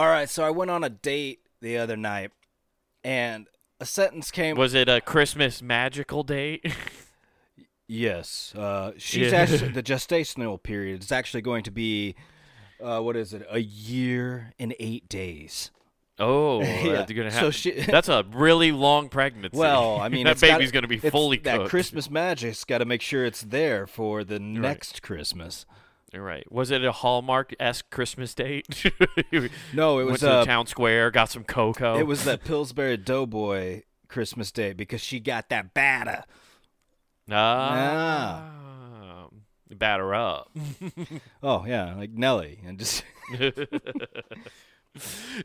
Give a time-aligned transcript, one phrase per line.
[0.00, 2.30] All right, so I went on a date the other night,
[3.04, 3.46] and
[3.80, 4.56] a sentence came.
[4.56, 6.64] Was it a Christmas magical date?
[7.86, 9.40] yes, uh, she's Yeah.
[9.40, 12.14] actually the gestational period is actually going to be,
[12.82, 13.46] uh, what is it?
[13.50, 15.70] A year and eight days.
[16.18, 17.54] oh, Yeah, that's gonna so have.
[17.54, 19.58] she- that's a really long pregnancy.
[19.58, 21.68] Well, I mean, that gotta- baby's gonna be fully That cooked.
[21.68, 25.66] Christmas magic's got to make sure it's there for the next Christmas.
[26.12, 26.50] You're right.
[26.50, 28.66] Was it a Hallmark esque Christmas date?
[29.72, 31.96] No, it Went was to uh, the town square, got some cocoa.
[31.98, 36.24] it was that Pillsbury Doughboy Christmas Day because she got that batter.
[37.30, 39.28] ah,
[39.70, 40.50] batter up.
[41.42, 43.04] Oh yeah, like Nelly, and just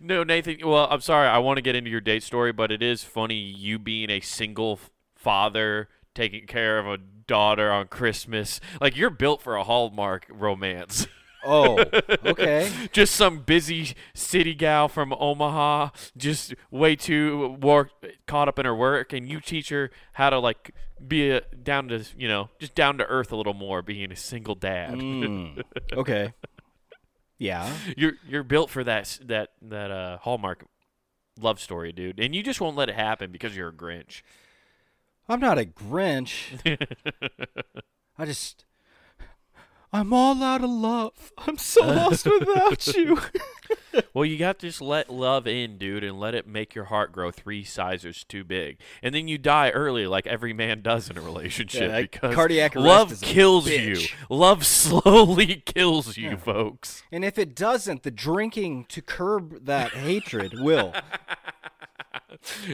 [0.02, 0.58] no, Nathan.
[0.64, 1.28] Well, I'm sorry.
[1.28, 4.20] I want to get into your date story, but it is funny you being a
[4.20, 4.80] single
[5.16, 6.98] father taking care of a
[7.28, 8.60] daughter on Christmas.
[8.80, 11.08] Like you're built for a Hallmark romance.
[11.46, 11.84] oh
[12.26, 12.72] okay.
[12.92, 17.92] just some busy city gal from Omaha, just way too work,
[18.28, 20.72] caught up in her work, and you teach her how to like
[21.06, 24.16] be a, down to you know just down to earth a little more, being a
[24.16, 24.96] single dad.
[24.96, 26.34] Mm, okay.
[27.38, 27.72] Yeah.
[27.98, 30.66] You're you're built for that that that uh, Hallmark
[31.40, 34.22] love story, dude, and you just won't let it happen because you're a Grinch.
[35.28, 36.60] I'm not a Grinch.
[38.18, 38.66] I just.
[39.94, 41.32] I'm all out of love.
[41.38, 43.18] I'm so lost without you.
[44.14, 47.14] Well, you got to just let love in, dude, and let it make your heart
[47.14, 51.18] grow three sizes too big, and then you die early, like every man does in
[51.18, 53.98] a relationship, Yeah, because cardiac arrest love kills you.
[54.30, 57.04] Love slowly kills you, folks.
[57.10, 60.94] And if it doesn't, the drinking to curb that hatred will.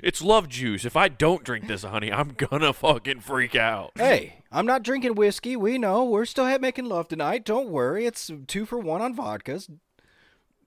[0.04, 0.86] It's love juice.
[0.86, 3.92] If I don't drink this, honey, I'm gonna fucking freak out.
[3.95, 5.56] Hey, I'm not drinking whiskey.
[5.56, 6.03] We know.
[6.03, 7.45] We're still making love tonight.
[7.45, 8.06] Don't worry.
[8.06, 9.70] It's two for one on vodkas.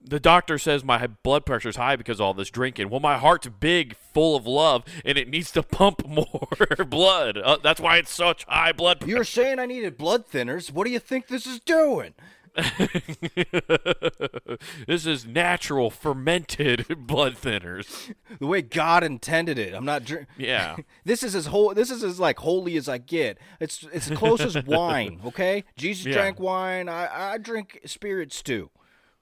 [0.06, 2.90] The doctor says my blood pressure's high because of all this drinking.
[2.90, 6.48] Well, my heart's big, full of love, and it needs to pump more
[6.86, 7.38] blood.
[7.38, 9.10] Uh, that's why it's such high blood pressure.
[9.14, 10.70] You're saying I needed blood thinners.
[10.70, 12.12] What do you think this is doing?
[14.86, 18.12] this is natural fermented blood thinners.
[18.38, 19.74] The way God intended it.
[19.74, 20.26] I'm not drink.
[20.38, 20.76] Yeah.
[21.04, 21.74] This is as whole.
[21.74, 23.38] This is as like holy as I get.
[23.60, 25.20] It's it's as close as wine.
[25.26, 26.14] Okay, Jesus Yeah.
[26.14, 26.88] drank wine.
[26.88, 28.70] I I drink spirits too.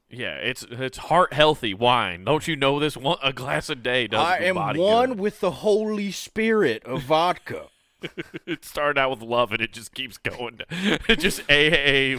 [0.09, 2.25] Yeah, it's it's heart healthy wine.
[2.25, 2.97] Don't you know this?
[2.97, 5.21] One a glass a day does I am one good.
[5.21, 7.67] with the Holy Spirit of vodka.
[8.47, 10.61] It started out with love and it just keeps going.
[10.71, 12.19] It just AA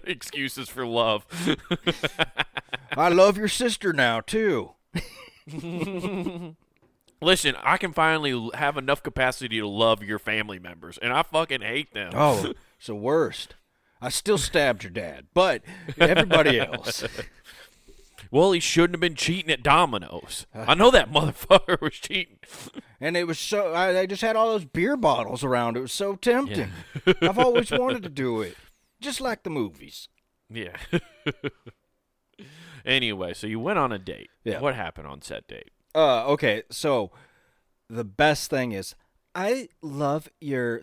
[0.06, 1.26] excuses for love.
[2.96, 4.72] I love your sister now too.
[7.22, 11.62] Listen, I can finally have enough capacity to love your family members, and I fucking
[11.62, 12.12] hate them.
[12.14, 13.54] Oh, it's the worst.
[14.00, 15.62] I still stabbed your dad, but
[15.98, 17.04] everybody else.
[18.34, 20.44] Well, he shouldn't have been cheating at Domino's.
[20.52, 22.40] I know that motherfucker was cheating.
[23.00, 25.76] And it was so I, I just had all those beer bottles around.
[25.76, 26.72] It was so tempting.
[27.22, 28.56] I've always wanted to do it,
[29.00, 30.08] just like the movies.
[30.50, 30.76] Yeah.
[32.84, 34.30] anyway, so you went on a date.
[34.42, 34.58] Yeah.
[34.58, 35.70] What happened on said date?
[35.94, 36.64] Uh, okay.
[36.72, 37.12] So
[37.88, 38.96] the best thing is,
[39.32, 40.82] I love your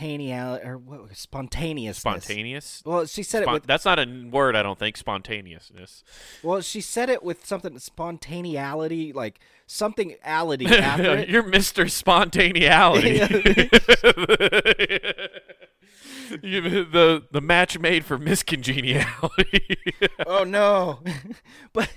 [0.00, 1.98] spontaneity or what spontaneousness.
[2.24, 2.82] Spontaneous?
[2.84, 4.96] Well, she said Spon- it with that's not a word, I don't think.
[4.96, 6.02] Spontaneousness.
[6.42, 11.28] well, she said it with something spontaneity, like something ality after it.
[11.28, 11.90] You're Mr.
[11.90, 13.20] Spontaneity.
[16.42, 19.78] You- the the match made for Miss Congeniality.
[20.24, 21.00] oh no
[21.72, 21.90] but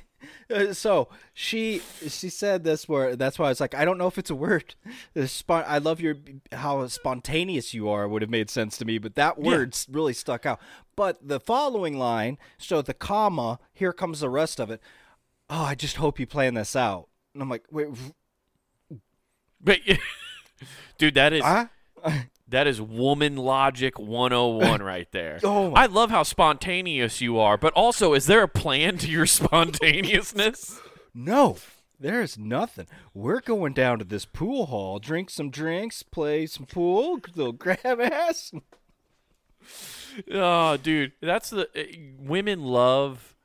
[0.50, 4.08] Uh, so she she said this word that's why i was like i don't know
[4.08, 4.76] if it's a word.
[5.26, 6.16] Spon- i love your
[6.52, 10.14] how spontaneous you are would have made sense to me but that word s really
[10.14, 10.60] stuck out.
[10.96, 14.82] But the following line so the comma here comes the rest of it.
[15.50, 17.08] Oh i just hope you plan this out.
[17.34, 17.88] And i'm like wait
[19.64, 19.80] but
[20.98, 21.68] dude, that is huh?
[22.54, 25.40] That is woman logic 101 right there.
[25.44, 29.26] Oh I love how spontaneous you are, but also is there a plan to your
[29.28, 30.80] spontaneousness?
[31.14, 31.58] no
[32.00, 32.88] there's nothing.
[33.14, 38.02] We're going down to this pool hall, drink some drinks, play some pool, little grab
[38.02, 38.52] ass.
[40.30, 41.84] Oh, dude, that's the uh,
[42.20, 43.36] women love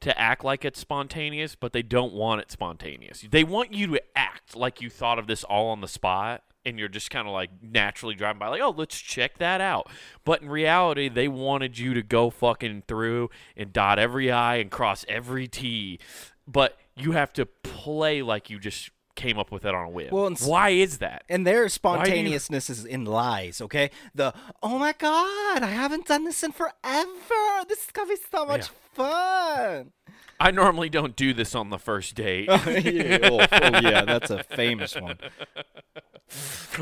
[0.00, 3.24] to act like it's spontaneous, but they don't want it spontaneous.
[3.28, 6.78] They want you to act like you thought of this all on the spot and
[6.78, 9.90] you're just kind of like naturally driving by like, "Oh, let's check that out."
[10.24, 14.70] But in reality, they wanted you to go fucking through and dot every i and
[14.70, 15.98] cross every t.
[16.46, 20.08] But you have to play like you just came up with it on a whim.
[20.10, 21.24] Well, why is that?
[21.28, 23.90] And their spontaneousness is in lies, okay?
[24.14, 27.64] The oh my god, I haven't done this in forever.
[27.68, 29.92] This is gonna be so much fun.
[30.40, 32.48] I normally don't do this on the first date.
[32.50, 33.46] oh, oh,
[33.80, 35.18] yeah, that's a famous one.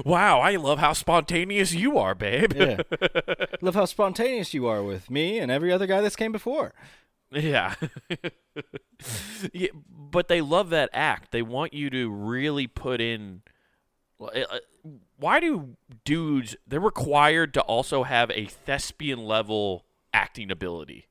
[0.04, 2.52] wow, I love how spontaneous you are, babe.
[2.54, 2.80] Yeah.
[3.60, 6.72] Love how spontaneous you are with me and every other guy that's came before.
[7.32, 7.74] Yeah.
[9.52, 9.68] yeah.
[9.88, 11.30] But they love that act.
[11.32, 13.42] They want you to really put in.
[14.20, 14.58] uh, uh,
[15.16, 16.56] Why do dudes?
[16.66, 21.06] They're required to also have a thespian level acting ability,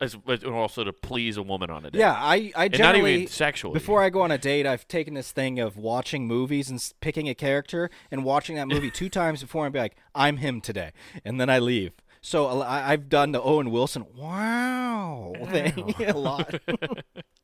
[0.00, 1.98] as, as and also to please a woman on a date.
[1.98, 3.74] Yeah, I, I and not generally even sexually.
[3.74, 7.28] before I go on a date, I've taken this thing of watching movies and picking
[7.28, 10.92] a character and watching that movie two times before and be like, I'm him today,
[11.24, 11.92] and then I leave.
[12.20, 16.54] So I, have done the Owen Wilson wow thing a lot.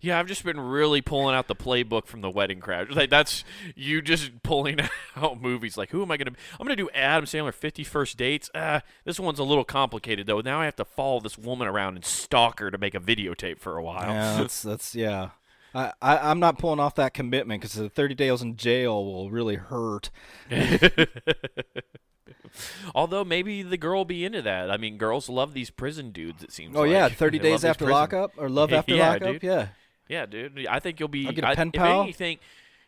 [0.00, 2.88] Yeah, I've just been really pulling out the playbook from the Wedding Crash.
[2.90, 3.44] Like that's
[3.76, 4.80] you just pulling
[5.16, 5.76] out movies.
[5.76, 6.32] Like, who am I gonna?
[6.32, 6.36] Be?
[6.58, 8.50] I'm gonna do Adam Sandler 50 First Dates.
[8.54, 10.40] Uh, this one's a little complicated though.
[10.40, 13.58] Now I have to follow this woman around and stalk her to make a videotape
[13.60, 14.08] for a while.
[14.10, 15.30] yeah, that's that's yeah.
[15.74, 19.30] I, I I'm not pulling off that commitment because the 30 days in jail will
[19.30, 20.10] really hurt.
[22.94, 24.70] Although maybe the girl will be into that.
[24.70, 26.42] I mean, girls love these prison dudes.
[26.42, 26.76] It seems.
[26.76, 26.90] Oh like.
[26.92, 29.32] yeah, 30 They days after lockup or love after Yeah, lockup.
[29.32, 29.42] dude.
[29.42, 29.66] Yeah.
[30.08, 30.66] Yeah, dude.
[30.68, 31.26] I think you'll be.
[31.26, 32.02] I'll get a I- pen if pal.
[32.02, 32.38] anything,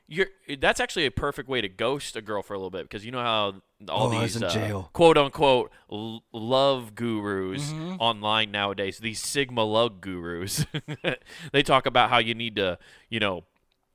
[0.08, 0.26] you're.
[0.58, 3.12] That's actually a perfect way to ghost a girl for a little bit because you
[3.12, 3.54] know how
[3.88, 4.90] all Oh, these in uh, jail.
[4.92, 7.96] quote unquote l- love gurus Mm-hmm.
[7.98, 10.64] online nowadays, these Sigma lug gurus,
[11.52, 12.78] they talk about how you need to,
[13.10, 13.44] you know,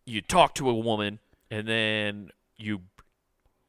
[0.05, 1.19] you talk to a woman
[1.49, 2.81] and then you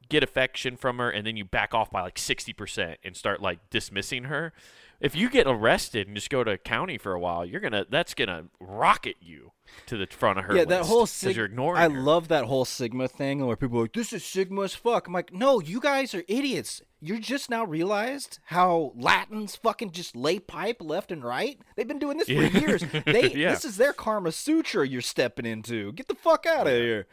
[0.09, 3.59] get affection from her and then you back off by like 60% and start like
[3.69, 4.53] dismissing her
[5.01, 8.13] if you get arrested and just go to county for a while you're gonna that's
[8.13, 9.51] gonna rocket you
[9.87, 11.99] to the front of her yeah, that whole sig- you're ignoring I her.
[12.01, 15.13] love that whole Sigma thing where people are like, "This is Sigma as fuck." I'm
[15.13, 16.81] like, "No, you guys are idiots.
[17.01, 21.57] You just now realized how Latins fucking just lay pipe left and right.
[21.75, 22.59] They've been doing this for Yeah.
[22.59, 22.83] years.
[23.05, 23.51] They Yeah.
[23.51, 25.91] this is their Karma Sutra you're stepping into.
[25.93, 27.07] Get the fuck out of here."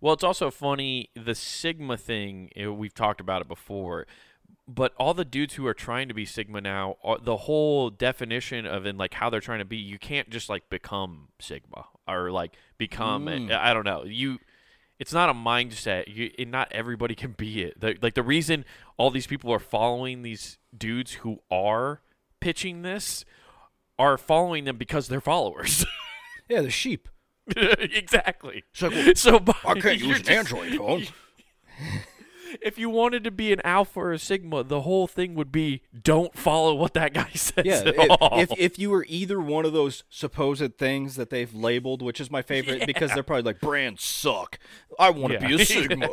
[0.00, 2.50] Well, it's also funny the Sigma thing.
[2.56, 4.06] eh, We've talked about it before,
[4.66, 8.66] but all the dudes who are trying to be Sigma now, are, the whole definition
[8.66, 12.30] of and like how they're trying to be, you can't just like become Sigma or
[12.30, 13.26] like become.
[13.26, 13.50] Mm.
[13.50, 14.04] I don't know.
[14.04, 14.38] You,
[14.98, 16.04] it's not a mindset.
[16.14, 17.80] You, and not everybody can be it.
[17.80, 18.64] The, like the reason
[18.96, 22.02] all these people are following these dudes who are
[22.40, 23.24] pitching this
[23.98, 25.84] are following them because they're followers.
[26.50, 27.10] Yeah, the sheep.
[27.56, 28.64] exactly.
[28.72, 31.06] It's like, well, So by- I can't use an just- Android phone.
[32.62, 35.82] if you wanted to be an alpha or a sigma, the whole thing would be
[36.02, 37.64] don't follow what that guy says.
[37.64, 42.00] Yeah, if, if if you were either one of those supposed things that they've labeled,
[42.02, 44.58] which is my favorite because they're probably like brands suck.
[44.98, 45.56] I want to Yeah.
[45.56, 46.08] be a Sigma.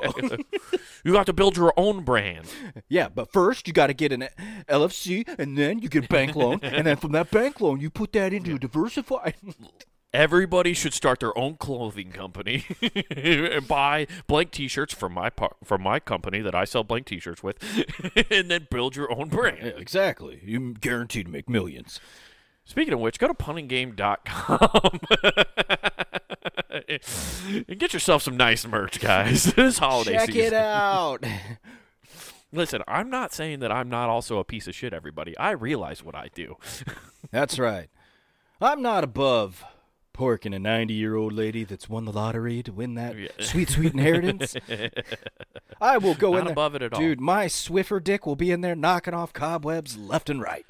[1.04, 2.48] you got to build your own brand.
[2.90, 4.28] yeah, but first you got to get an
[4.68, 7.90] LLC, and then you get a bank loan, and then from that bank loan you
[7.90, 9.36] put that into a diversified.
[10.16, 12.64] Everybody should start their own clothing company
[13.12, 17.44] and buy blank T-shirts from my par- from my company that I sell blank T-shirts
[17.44, 17.58] with,
[18.32, 19.58] and then build your own brand.
[19.62, 20.40] yeah, exactly.
[20.42, 22.00] You're guaranteed to make millions.
[22.64, 25.00] Speaking of which, go to punninggame.com
[27.68, 29.44] and get yourself some nice merch, guys.
[29.54, 30.42] this holiday Check season.
[30.46, 31.26] it out.
[32.54, 35.38] Listen, I'm not saying that I'm not also a piece of shit, everybody.
[35.38, 36.56] I realize what I do.
[37.32, 37.90] That's right.
[38.62, 39.66] I'm not above
[40.16, 43.28] porking a 90 year old lady that's won the lottery to win that Yeah.
[43.40, 44.56] sweet, sweet inheritance.
[45.82, 46.52] I will go Not in there.
[46.54, 47.00] above it at all.
[47.00, 50.66] Dude, my Swiffer dick will be in there knocking off cobwebs left and right.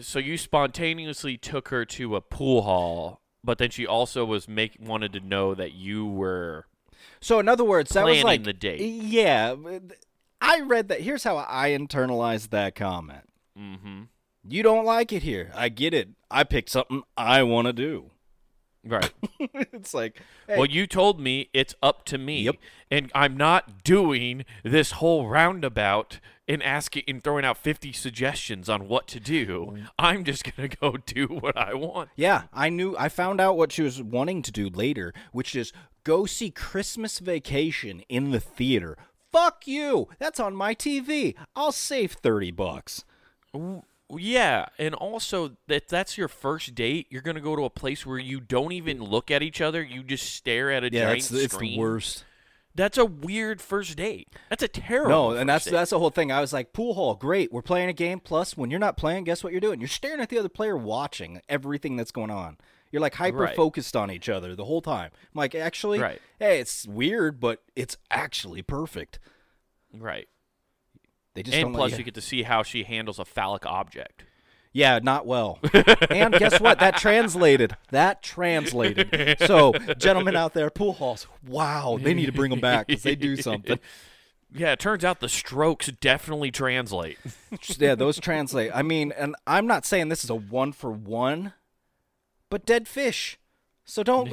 [0.00, 4.76] so you spontaneously took her to a pool hall, but then she also was make
[4.80, 6.66] wanted to know that you were
[7.20, 8.44] So, in other words, that was like.
[8.44, 8.80] the date.
[8.80, 9.54] Yeah.
[10.40, 11.02] I read that.
[11.02, 13.28] Here's how I internalized that comment.
[13.58, 14.02] mm-hmm.
[14.48, 15.52] You don't like it here.
[15.54, 16.08] I get it.
[16.30, 18.10] I picked something I want to do.
[18.84, 19.12] Right.
[19.40, 22.56] it's like, hey, Well, you told me it's up to me, Yep.
[22.90, 28.88] and I'm not doing this whole roundabout and asking and throwing out 50 suggestions on
[28.88, 29.66] what to do.
[29.76, 29.88] Mm.
[29.98, 32.08] I'm just gonna go do what I want.
[32.16, 32.96] Yeah, I knew.
[32.98, 35.72] I found out what she was wanting to do later, which is
[36.02, 38.96] go see Christmas Vacation in the theater.
[39.30, 40.08] Fuck you.
[40.18, 41.36] That's on my TV.
[41.54, 43.04] I'll save 30 bucks.
[44.18, 47.06] Yeah, and also that that's your first date.
[47.10, 49.82] You're gonna go to a place where you don't even look at each other.
[49.82, 52.24] You just stare at a Yeah, giant it's, it's the worst.
[52.74, 54.28] That's a weird first date.
[54.48, 55.10] That's a terrible.
[55.10, 55.72] No, and that's date.
[55.72, 56.30] that's the whole thing.
[56.30, 57.52] I was like, pool hall, great.
[57.52, 58.20] We're playing a game.
[58.20, 59.80] Plus, when you're not playing, guess what you're doing?
[59.80, 62.58] You're staring at the other player, watching everything that's going on.
[62.92, 63.56] You're like hyper Right.
[63.56, 65.10] focused on each other the whole time.
[65.14, 66.20] I'm like, actually, Right.
[66.38, 69.18] hey, it's weird, but it's actually perfect.
[69.92, 70.28] right.
[71.44, 74.24] They just And plus, you- you get to see how she handles a phallic object.
[74.72, 75.58] Yeah, not well.
[76.10, 76.78] and guess what?
[76.78, 77.76] That translated.
[77.90, 79.36] That translated.
[79.40, 81.26] So, gentlemen out there, pool halls.
[81.46, 83.78] Wow, they need to bring them back because they do something.
[84.52, 87.18] Yeah, it turns out the strokes definitely translate.
[87.78, 88.72] yeah, those translate.
[88.74, 91.52] I mean, and I'm not saying this is a one for one,
[92.48, 93.38] but dead fish.
[93.84, 94.28] So don't.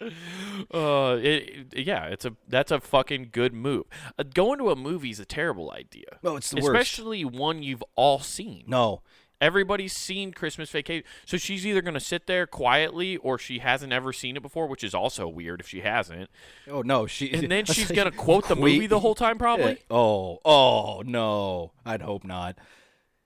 [0.00, 3.84] Uh, it, yeah, it's a that's a fucking good move.
[4.18, 6.18] Uh, going to a movie is a terrible idea.
[6.22, 6.66] No, it's the worst.
[6.68, 8.64] especially one you've all seen.
[8.66, 9.02] no.
[9.40, 14.10] Everybody's seen Christmas Vacation, so she's either gonna sit there quietly or she hasn't ever
[14.10, 16.30] seen it before, which is also weird if she hasn't.
[16.70, 17.30] Oh no, she.
[17.32, 19.78] And then she's gonna quote the movie the whole time, probably.
[19.90, 22.56] Oh, oh no, I'd hope not.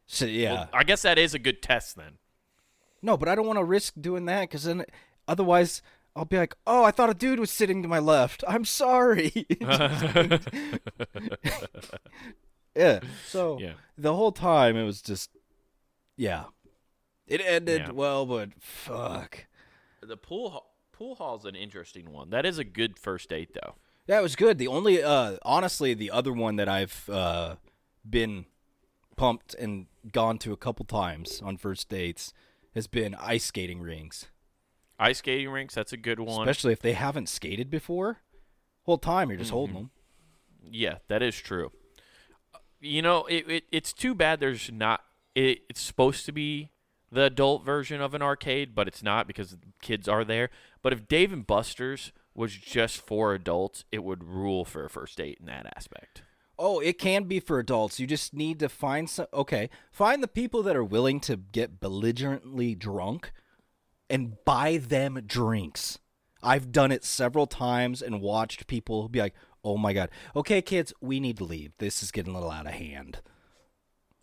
[0.06, 2.14] So yeah, Well, I guess that is a good test then.
[3.00, 4.86] no, but I don't want to risk doing that because then
[5.28, 5.82] otherwise
[6.18, 8.42] I'll be like, oh, I thought a dude was sitting to my left.
[8.48, 9.46] I'm sorry.
[12.74, 13.00] yeah.
[13.26, 13.72] So Yeah.
[13.96, 15.30] the whole time it was just,
[16.16, 16.44] yeah,
[17.26, 17.90] it ended Yeah.
[17.92, 19.46] well, but fuck.
[20.02, 22.30] The pool ha- pool hall's an interesting one.
[22.30, 23.74] That is a good first date though.
[24.06, 24.58] That was good.
[24.58, 27.56] The only, uh, honestly, the other one that I've uh,
[28.08, 28.46] been
[29.16, 32.32] pumped and gone to a couple times on first dates
[32.74, 34.26] has been ice skating rings.
[34.98, 36.40] Ice skating rinks, that's a good one.
[36.48, 38.18] especially if they haven't skated before.
[38.84, 39.82] Whole time you're just holding mm-hmm.
[39.84, 39.90] them.
[40.70, 41.72] Yeah, that is true.
[42.54, 45.02] Uh, you know, it, it it's too bad there's not.
[45.34, 46.70] It, it's supposed to be
[47.10, 50.50] the adult version of an arcade, but it's not because kids are there.
[50.82, 55.18] But if Dave and Buster's was just for adults, it would rule for a first
[55.18, 56.22] date in that aspect.
[56.58, 58.00] Oh, it can be for adults.
[58.00, 59.26] You just need to find some.
[59.32, 63.32] Okay, find the people that are willing to get belligerently drunk,
[64.08, 65.98] and buy them drinks.
[66.42, 69.34] I've done it several times and watched people be like,
[69.64, 71.72] "Oh my god, okay, kids, we need to leave.
[71.78, 73.20] This is getting a little out of hand."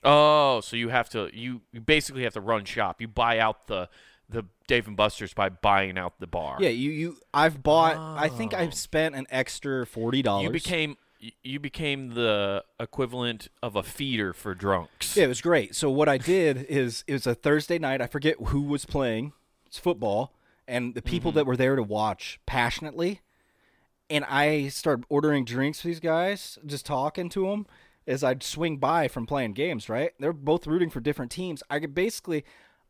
[0.03, 3.01] Oh, so you have to you, you basically have to run shop.
[3.01, 3.89] You buy out the
[4.29, 6.57] the Dave and Buster's by buying out the bar.
[6.59, 7.17] Yeah, you you.
[7.33, 7.97] I've bought.
[7.97, 8.71] I think I've oh.
[8.71, 10.45] spent an extra forty dollars.
[10.45, 15.17] You became you- you became the equivalent of a feeder for drunks.
[15.17, 15.75] Yeah, it was great.
[15.75, 18.01] So what I did is it was a Thursday night.
[18.01, 19.33] I forget who was playing.
[19.75, 20.31] It's football,
[20.69, 21.39] and the people mm-hmm.
[21.39, 23.19] that were there to watch passionately.
[24.09, 27.67] And I started ordering drinks for these guys, just talking to them
[28.07, 29.89] as I'd swing by from playing games.
[29.89, 30.11] Right?
[30.17, 31.61] They're both rooting for different teams.
[31.69, 32.45] I could basically,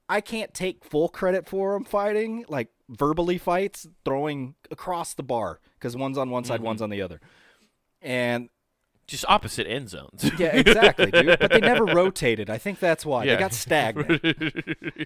[0.08, 5.60] I can't take full credit for them fighting, like verbally fights, throwing across the bar
[5.80, 6.84] because one's on one side, one's mm-hmm.
[6.84, 7.20] on the other.
[8.00, 8.50] And
[9.08, 10.30] Just opposite end zones.
[10.40, 11.38] yeah, exactly, dude.
[11.40, 12.50] But they never rotated.
[12.50, 13.36] I think that's why Yeah.
[13.36, 14.10] they got stagnant.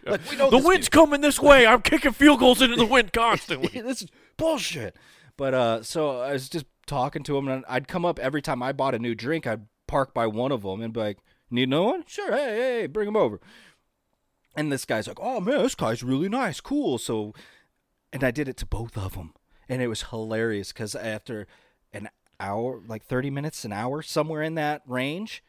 [0.05, 1.67] Like the wind's coming this way.
[1.67, 3.81] I'm kicking field goals into the wind constantly.
[3.81, 4.95] this is bullshit.
[5.37, 8.63] But uh, so I was just talking to him, and I'd come up every time
[8.63, 9.45] I bought a new drink.
[9.45, 11.17] I'd park by one of them and be like,
[11.51, 12.03] "Need another one?
[12.07, 12.31] Sure.
[12.31, 13.39] Hey, hey, bring him over."
[14.55, 17.33] And this guy's like, "Oh man, this guy's really nice, cool." So,
[18.11, 19.33] and I did it to both of them,
[19.67, 21.47] and it was hilarious because after
[22.39, 25.43] hour, like thirty minutes, an hour, somewhere in that range,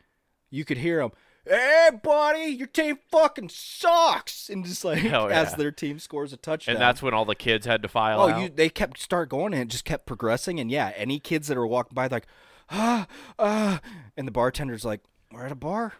[0.50, 1.11] you could hear them.
[1.47, 6.37] Hey, buddy, your team fucking sucks, and just like Hell as their team scores a
[6.37, 6.75] touchdown.
[6.76, 8.42] and that's when all the kids had to file Oh, out.
[8.42, 11.56] you they kept start going and it just kept progressing and yeah, any kids that
[11.56, 12.26] are walking by like
[12.70, 13.06] ah
[13.38, 13.80] ah
[14.18, 15.00] and the bartender's like,
[15.32, 15.94] We're at a bar.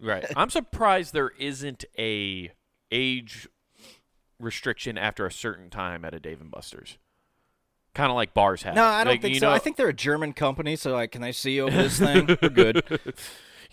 [0.00, 0.24] right.
[0.34, 2.50] I'm surprised there isn't a
[2.90, 3.48] age
[4.40, 6.96] restriction after a certain time at a Dave and Buster's.
[7.94, 8.74] Kind of like bars have.
[8.74, 9.48] No, I don't Like, think you so.
[9.48, 12.26] know- I think they're a German company, so like can I see over this thing?
[12.40, 12.82] We're good.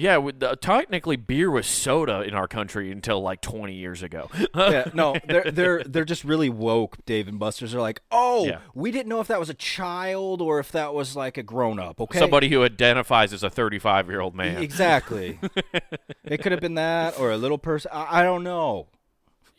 [0.01, 4.29] Yeah, with the, technically beer was soda in our country until like 20 years ago.
[4.55, 7.03] yeah, no, they're they're they're just really woke.
[7.05, 8.59] Dave and Buster's are like, oh, Yeah.
[8.73, 11.79] we didn't know if that was a child or if that was like a grown
[11.81, 11.99] up.
[11.99, 14.63] Okay, Somebody who identifies as a 35 year old man.
[14.63, 15.37] exactly.
[16.23, 17.91] it could have been that or a little person.
[17.93, 18.87] I, I don't know.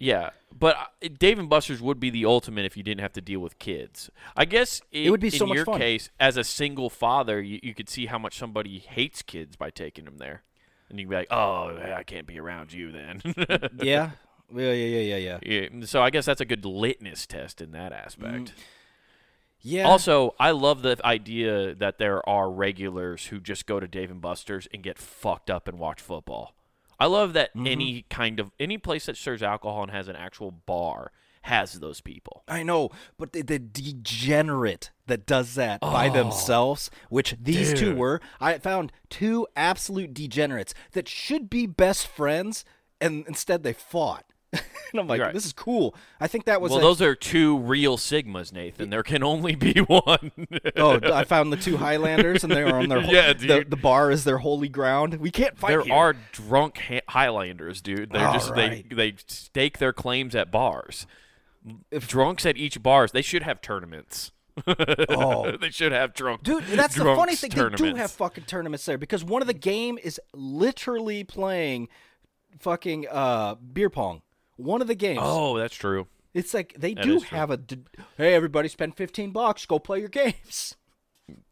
[0.00, 3.20] Yeah, but uh, Dave and Buster's would be the ultimate if you didn't have to
[3.20, 4.10] deal with kids.
[4.34, 5.78] I guess it would be in so much your fun.
[5.78, 9.68] case, as a single father, you, you could see how much somebody hates kids by
[9.68, 10.42] taking them there,
[10.88, 13.20] and you'd be like, "Oh, I can't be around you then."
[13.82, 14.10] Yeah,
[14.52, 15.68] yeah, yeah, yeah, yeah, yeah.
[15.70, 18.54] yeah, so I guess that's a good litmus test in that aspect.
[19.62, 19.86] Yeah.
[19.86, 24.20] Also, I love the idea that there are regulars who just go to Dave and
[24.20, 26.54] Buster's and get fucked up and watch football.
[27.00, 27.66] I love that Mm-hmm.
[27.66, 31.10] any kind of any place that serves alcohol and has an actual bar
[31.42, 32.44] has those people.
[32.46, 37.94] I know, but the, the degenerate that does that by Oh, themselves, which these two
[37.94, 42.64] were, I found two absolute degenerates that should be best friends,
[43.00, 44.26] and instead they fought.
[44.52, 45.32] and I'm like, Right.
[45.32, 45.94] this is cool.
[46.20, 48.90] I think that was well, a- those are two real sigmas, Nathan.
[48.90, 50.32] There can only be one.
[50.76, 53.70] Oh, I found the two Highlanders, and they're on their Yeah, the, dude.
[53.70, 55.14] the bar is their holy ground.
[55.14, 55.94] We can't fight there here.
[55.94, 58.10] are drunk ha- Highlanders, dude.
[58.10, 58.88] They're All just right.
[58.88, 61.06] they they stake their claims at bars.
[61.90, 64.32] If- drunks at each bars, they should have tournaments.
[64.66, 65.56] Oh.
[65.56, 66.42] they should have drunk.
[66.42, 67.50] Dude, that's the funny thing.
[67.50, 71.88] They do have fucking tournaments there because one of the game is literally playing
[72.58, 74.22] fucking uh beer pong.
[74.62, 75.20] One of the games.
[75.22, 76.06] Oh, that's true.
[76.34, 77.38] It's like they That do is true.
[77.38, 77.56] have a.
[77.56, 77.78] d-
[78.16, 79.66] Hey, everybody, spend fifteen bucks.
[79.66, 80.76] Go play your games.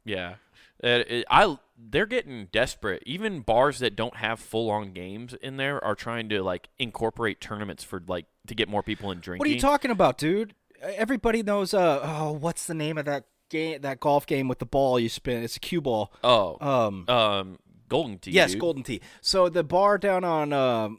[0.04, 0.34] Yeah,
[0.82, 3.02] Uh, it- I they're getting desperate.
[3.06, 7.40] Even bars that don't have full on games in there are trying to like incorporate
[7.40, 9.38] tournaments for like to get more people in drinking.
[9.38, 10.54] What are you talking about, dude?
[10.80, 11.74] Everybody knows.
[11.74, 13.80] Uh, oh, what's the name of that game?
[13.82, 15.42] That golf game with the ball you spin.
[15.44, 16.12] It's a cue ball.
[16.24, 18.30] Oh, Um, um, Golden Tee.
[18.32, 18.60] yes, dude.
[18.60, 19.00] Golden Tee.
[19.20, 20.98] So the bar down on um,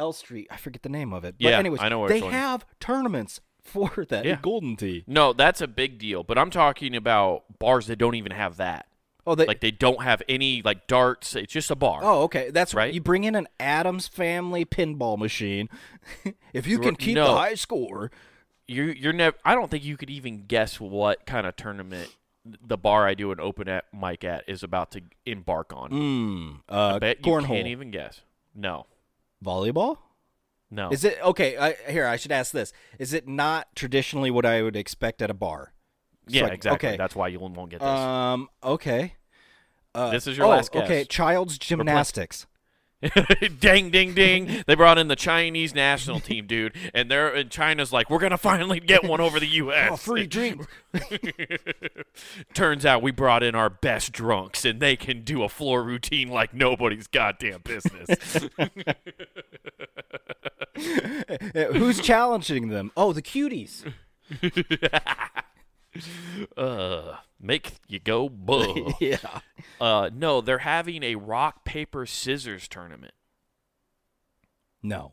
[0.00, 0.48] L Street.
[0.50, 1.36] I forget the name of it.
[1.38, 4.38] But Yeah, anyways, I know they have tournaments for that Yeah.
[4.40, 5.04] Golden Tee.
[5.06, 6.24] No, that's a big deal.
[6.24, 8.86] But I'm talking about bars that don't even have that.
[9.26, 9.44] Oh, they.
[9.46, 11.36] Like they don't have any like darts.
[11.36, 12.00] It's just a bar.
[12.02, 12.50] Oh, okay.
[12.50, 12.92] That's Right?
[12.92, 15.68] You bring in an Addams Family pinball machine.
[16.52, 18.10] if you can keep the high score,
[18.66, 19.36] You you're never.
[19.44, 22.08] I don't think you could even guess what kind of tournament
[22.44, 25.90] the bar I do an open at mic at is about to embark on.
[25.90, 28.22] mm, uh, I bet you cornhole, can't even guess.
[28.54, 28.86] No,
[29.44, 29.98] volleyball.
[30.70, 30.90] no.
[30.90, 31.56] Is it okay?
[31.56, 35.30] I, here, I should ask this: Is it not traditionally what I would expect at
[35.30, 35.72] a bar?
[36.26, 36.90] It's yeah, like, exactly.
[36.90, 36.96] Okay.
[36.96, 37.88] That's why you won't get this.
[37.88, 38.48] Um.
[38.62, 39.14] Okay.
[39.94, 40.84] Uh, This is your oh, last guess.
[40.84, 41.04] Okay.
[41.04, 42.46] Child's gymnastics.
[43.60, 44.62] ding, ding, ding!
[44.66, 48.36] They brought in the Chinese national team, dude, and they're and China's like, we're gonna
[48.36, 49.88] finally get one over the U.S.
[49.92, 50.66] Oh, free drink.
[52.54, 56.28] Turns out we brought in our best drunks, and they can do a floor routine
[56.28, 58.48] like nobody's goddamn business.
[61.54, 62.90] Uh, Who's challenging them?
[62.96, 63.84] Oh, the cuties.
[66.56, 68.92] uh, make you go buh.
[69.00, 69.40] yeah.
[69.80, 73.14] Uh, no, they're having a rock paper scissors tournament.
[74.82, 75.12] No.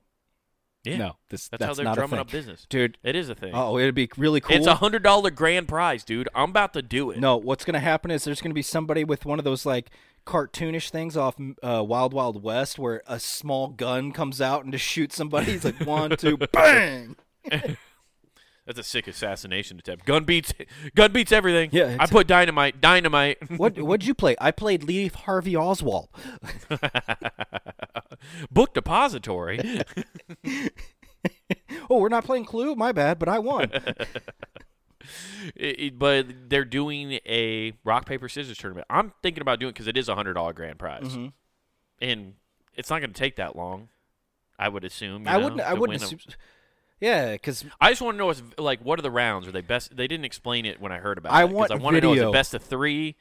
[0.84, 1.16] Yeah, No.
[1.30, 2.98] This that's, that's, how they're drumming up business, dude.
[3.04, 3.52] It is a thing.
[3.54, 4.56] Oh, it'd be really cool.
[4.56, 6.30] It's a hundred dollar grand prize, dude.
[6.34, 7.20] I'm about to do it.
[7.20, 9.90] No, what's gonna happen is there's gonna be somebody with one of those like
[10.26, 14.86] cartoonish things off uh, Wild Wild West where a small gun comes out and just
[14.86, 15.54] shoots somebody.
[15.54, 17.16] It's like one, two, bang.
[18.68, 20.06] That's a sick assassination attempt.
[20.06, 20.54] Gun beats,
[20.96, 21.70] gun beats everything.
[21.72, 23.38] Yeah, I put dynamite, dynamite.
[23.58, 24.36] What what'd you play?
[24.40, 26.10] I played Lee Harvey Oswald.
[28.52, 29.82] Book depository.
[31.90, 32.76] Oh, we're not playing Clue.
[32.76, 33.72] My bad, but I won.
[35.56, 38.86] It- it- but they're doing a rock paper scissors tournament.
[38.90, 41.28] I'm thinking about doing because it is a hundred dollar grand prize, Mm-hmm.
[42.02, 42.34] and
[42.76, 43.88] it's not going to take that long.
[44.60, 45.24] I would assume.
[45.24, 45.62] you I know, wouldn't.
[45.62, 46.02] I wouldn't.
[46.02, 46.20] win a- Assume,
[47.00, 48.80] yeah, because I just want to know what's like.
[48.82, 49.48] What are the rounds?
[49.48, 49.96] Are they best?
[49.96, 51.50] They didn't explain it when I heard about I it.
[51.50, 52.30] want I want to know is video.
[52.30, 53.16] it best of three?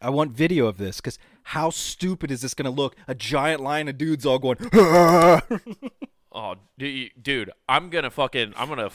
[0.00, 0.96] I want video of this.
[1.00, 2.96] Because how stupid is this gonna look?
[3.08, 4.58] A giant line of dudes all going.
[6.34, 8.90] Oh, du- dude, I'm gonna fucking, I'm gonna,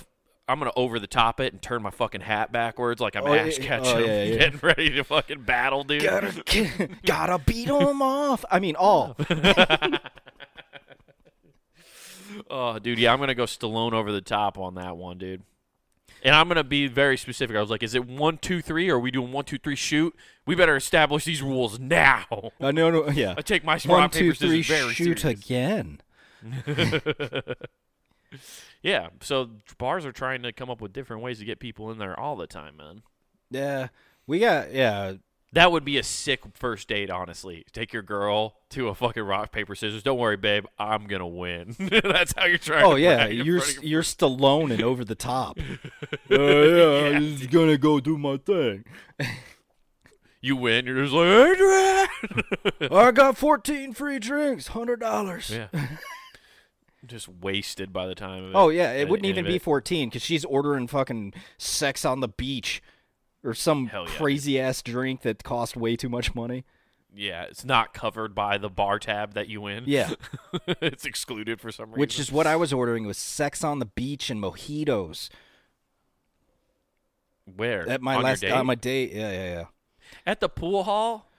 [0.47, 3.33] I'm gonna over the top it and turn my fucking hat backwards like I'm Oh,
[3.35, 4.37] Ash yeah, oh, Ketchum, oh, yeah, yeah.
[4.37, 6.01] getting ready to fucking battle, dude.
[6.01, 8.43] gotta, gotta beat them off.
[8.49, 9.15] I mean, all.
[12.49, 15.43] Oh, dude, yeah, I'm gonna go Stallone over the top on that one, dude.
[16.23, 17.55] And I'm gonna be very specific.
[17.55, 19.75] I was like, is it one, two, three, or are we doing one, two, three,
[19.75, 20.15] shoot?
[20.45, 22.25] We better establish these rules now.
[22.59, 23.35] Uh, no, no, yeah.
[23.37, 25.45] I take my One, rock two, paper three, very shoot serious.
[25.45, 26.01] again.
[28.83, 31.97] Yeah, so bars are trying to come up with different ways to get people in
[31.97, 33.01] there all the time, man.
[33.49, 33.87] Yeah,
[34.27, 35.13] we got yeah.
[35.53, 37.65] That would be a sick first date, honestly.
[37.71, 40.03] Take your girl to a fucking rock paper scissors.
[40.03, 40.65] Don't worry, babe.
[40.77, 41.75] I'm gonna win.
[42.03, 42.83] That's how you're trying.
[42.85, 45.57] Oh to yeah, you're you're Stallone and over the top.
[46.31, 48.83] uh, yeah, I'm just gonna go do my thing.
[50.41, 50.85] You win.
[50.85, 52.91] You're just like Adrian.
[52.91, 55.49] I got 14 free drinks, hundred dollars.
[55.49, 55.67] yeah.
[57.05, 58.55] Just wasted by the time of it.
[58.55, 62.27] Oh yeah, it And- wouldn't even be 14 because she's ordering fucking sex on the
[62.27, 62.81] beach,
[63.47, 64.09] or some yeah, dude.
[64.09, 66.65] crazy ass drink that cost way too much money.
[67.15, 69.85] Yeah, it's not covered by the bar tab that you win.
[69.87, 70.11] Yeah,
[70.67, 71.99] it's excluded for some reason.
[71.99, 75.29] which is what I was ordering was sex on the beach and mojitos
[77.55, 78.53] where at my on last uh, date?
[78.53, 79.13] on my date.
[79.13, 79.65] Yeah, yeah, yeah.
[80.25, 81.29] at the pool hall.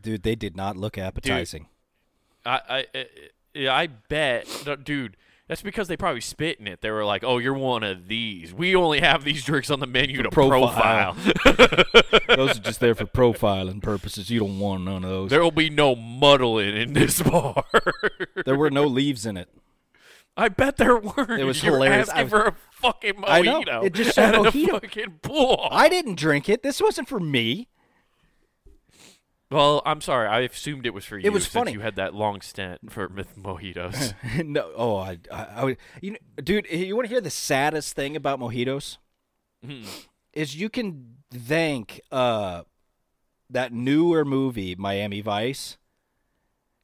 [0.00, 1.68] Dude, they did not look appetizing.
[2.44, 3.06] I, I, I,
[3.54, 4.48] yeah, I bet,
[4.82, 5.16] dude.
[5.52, 6.80] That's because they probably spit in it.
[6.80, 8.54] They were like, "Oh, you're one of these.
[8.54, 12.24] We only have these drinks on the menu to profile." profile.
[12.36, 14.30] those are just there for profiling purposes.
[14.30, 15.28] You don't want none of those.
[15.30, 17.64] there will be no muddling in this bar."
[18.46, 19.50] there were no leaves in it.
[20.38, 21.38] I bet there weren't.
[21.38, 22.08] It was You were hilarious.
[22.08, 23.28] I was- for a fucking mojito.
[23.28, 23.82] I know.
[23.82, 24.70] It just said mojito.
[24.80, 25.68] fucking pool.
[25.70, 26.62] I didn't drink it.
[26.62, 27.68] This wasn't for me.
[29.52, 30.26] Well, I'm sorry.
[30.28, 31.26] I assumed it was for you.
[31.26, 31.72] It was since funny.
[31.72, 34.14] You had that long stint for myth mojitos.
[34.44, 37.94] no, oh, I, I, I would, you know, dude, you want to hear the saddest
[37.94, 38.98] thing about mojitos?
[39.64, 39.84] Hmm.
[40.32, 42.62] Is you can thank uh
[43.50, 45.76] that newer movie Miami Vice,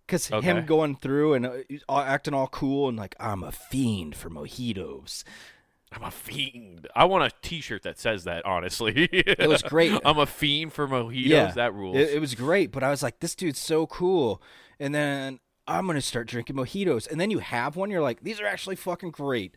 [0.06, 0.46] because Okay.
[0.46, 5.24] him going through and uh, acting all cool and like I'm a fiend for mojitos.
[5.92, 6.86] I'm a fiend.
[6.94, 8.44] I want a T-shirt that says that.
[8.44, 9.92] Honestly, it was great.
[10.04, 11.26] I'm a fiend for mojitos.
[11.26, 11.96] yeah, that rules.
[11.96, 14.42] It, it was great, but I was like, this dude's so cool,
[14.78, 18.40] and then I'm gonna start drinking mojitos, and then you have one, you're like, these
[18.40, 19.54] are actually fucking great.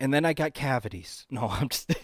[0.00, 1.26] And then I got cavities.
[1.30, 1.94] No, I'm just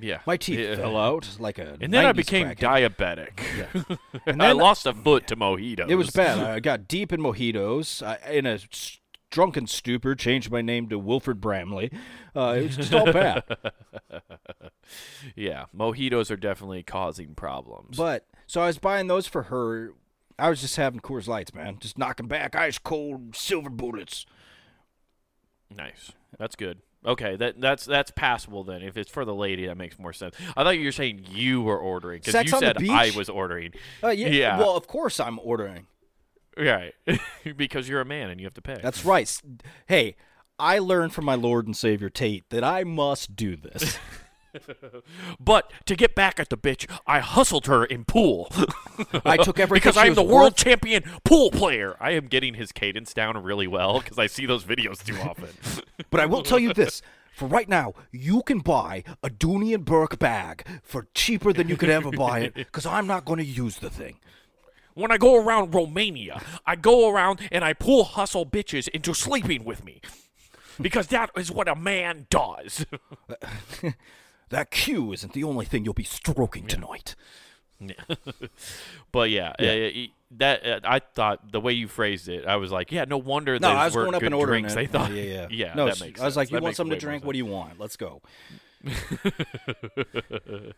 [0.00, 0.74] yeah, my teeth Yeah.
[0.76, 1.76] fell out like a.
[1.80, 2.96] And then I became crackhead.
[2.96, 3.98] diabetic.
[4.26, 5.88] And I lost a foot to mojitos.
[5.88, 6.38] it was bad.
[6.38, 8.02] I got deep in mojitos.
[8.04, 8.58] I, in a
[9.36, 11.92] drunken stupor, changed my name to Wilford Brimley.
[12.34, 13.44] Uh, it was just all bad.
[15.34, 17.96] Yeah, mojitos are definitely causing problems.
[17.96, 19.92] But so I was buying those for her.
[20.38, 24.24] I was just having Coors Lights, man, just knocking back ice cold silver bullets.
[25.76, 26.12] nice.
[26.38, 26.78] That's good.
[27.04, 28.80] Okay, that that's that's passable then.
[28.82, 30.34] If it's for the lady, that makes more sense.
[30.56, 33.72] I thought you were saying you were ordering because you said I was ordering.
[34.02, 34.58] Uh, yeah, Yeah.
[34.58, 35.88] Well, of course I'm ordering.
[36.56, 36.94] Right,
[37.56, 38.78] because you're a man and you have to pay.
[38.82, 39.42] That's right.
[39.86, 40.16] Hey,
[40.58, 43.98] I learned from my Lord and Savior Tate that I must do this.
[45.38, 48.50] But to get back at the bitch, I hustled her in pool.
[49.24, 51.96] I took everything because I'm the world worth- champion pool player.
[52.00, 55.50] I am getting his cadence down really well because I see those videos too often.
[56.10, 57.02] But I will tell you this.
[57.34, 61.76] For right now, you can buy a Dooney and Bourke bag for cheaper than you
[61.76, 64.18] could ever buy it because I'm not going to use the thing.
[64.96, 69.62] When I go around Romania, I go around and I pull hustle bitches into sleeping
[69.62, 70.00] with me.
[70.80, 72.84] Because that is what a man does.
[74.50, 77.16] That cue isn't the only thing you'll be stroking tonight.
[79.12, 82.92] but yeah, uh, that uh, I thought the way you phrased it, I was like,
[82.92, 84.74] yeah, no wonder No, I was going up and ordering drinks.
[84.74, 84.76] it.
[84.76, 86.98] They thought, yeah, yeah, yeah, No, that makes I was like, you That want something
[86.98, 87.24] to drink?
[87.24, 87.78] What do you want?
[87.80, 88.22] Let's go.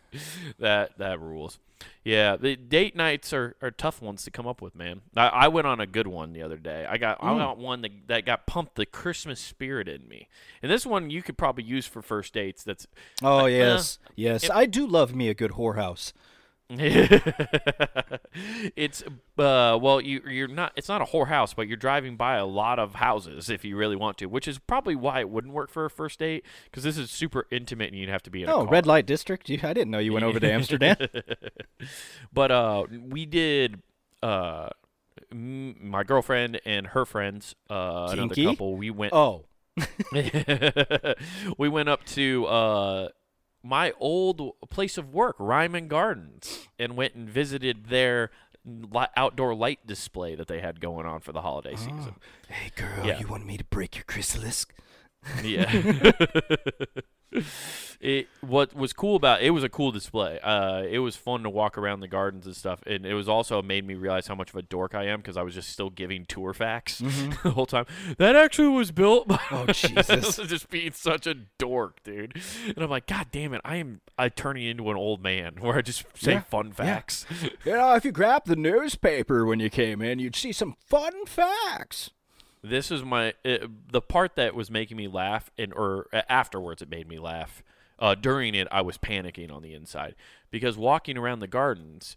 [0.59, 1.59] that that rules.
[2.03, 5.01] Yeah, the date nights are, are tough ones to come up with, man.
[5.15, 6.85] I, I went on a good one the other day.
[6.89, 7.37] I got I mm.
[7.37, 10.27] got one that, that got pumped the Christmas spirit in me,
[10.61, 12.63] and this one you could probably use for first dates.
[12.63, 12.87] That's
[13.21, 14.49] Oh yes, yes.
[14.49, 16.13] I do love me a good whorehouse.
[18.75, 19.01] it's
[19.39, 22.77] uh well you you're not it's not a whorehouse but you're driving by a lot
[22.77, 25.85] of houses if you really want to which is probably why it wouldn't work for
[25.85, 28.55] a first date because this is super intimate and you'd have to be in a
[28.55, 29.49] Oh, red light district.
[29.49, 30.95] You, I didn't know you went over to Amsterdam.
[32.33, 33.81] but uh we did
[34.21, 34.69] uh
[35.31, 39.45] m- my girlfriend and her friends uh another couple we went oh,
[41.57, 43.07] we went up to uh,
[43.63, 48.31] my old place of work, Reiman Gardens, and went and visited their
[49.15, 51.77] outdoor light display that they had going on for the holiday ah.
[51.77, 52.15] season.
[52.47, 53.19] hey girl, Yeah.
[53.19, 54.65] you want me to break your chrysalis?
[55.43, 55.69] Yeah.
[58.01, 60.39] it what was cool about it was a cool display.
[60.39, 63.61] Uh, it was fun to walk around the gardens and stuff, and it was also
[63.61, 65.89] made me realize how much of a dork I am because I was just still
[65.89, 66.97] giving tour facts
[67.43, 67.85] the whole time.
[68.17, 69.27] That actually was built.
[69.27, 70.37] By Oh, Jesus.
[70.37, 72.35] just being such a dork, dude.
[72.65, 75.75] And I'm like, God damn it, I am I turning into an old man where
[75.77, 76.73] I just say Yeah, fun yeah.
[76.73, 77.25] facts.
[77.65, 81.25] You know, if you grabbed the newspaper when you came in, you'd see some fun
[81.25, 82.11] facts.
[82.61, 86.81] This is my uh, the part that was making me laugh, and or uh, afterwards
[86.81, 87.63] it made me laugh.
[87.97, 90.15] Uh, during it, I was panicking on the inside
[90.51, 92.15] because walking around the gardens,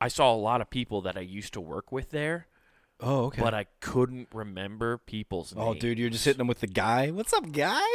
[0.00, 2.46] I saw a lot of people that I used to work with there,
[3.00, 3.42] Oh, okay.
[3.42, 5.66] but I couldn't remember people's names.
[5.68, 7.10] oh, dude, you're just hitting them with the guy.
[7.10, 7.86] What's up, guy?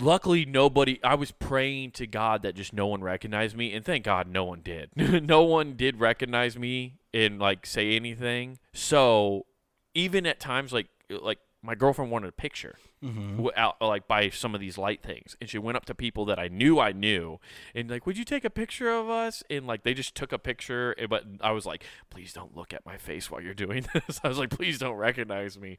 [0.00, 0.98] Luckily, nobody.
[1.04, 4.44] I was praying to God that just no one recognized me, and thank God no
[4.44, 4.90] one did.
[4.96, 8.58] no one did recognize me and like say anything.
[8.72, 9.46] So
[9.94, 14.54] even at times, like like my girlfriend wanted a picture, w- out like by some
[14.54, 17.40] of these light things, and she went up to people that I knew I knew,
[17.74, 19.42] and like, would you take a picture of us?
[19.48, 22.84] And like they just took a picture, but I was like, please don't look at
[22.84, 24.20] my face while you're doing this.
[24.22, 25.78] I was like, please don't recognize me.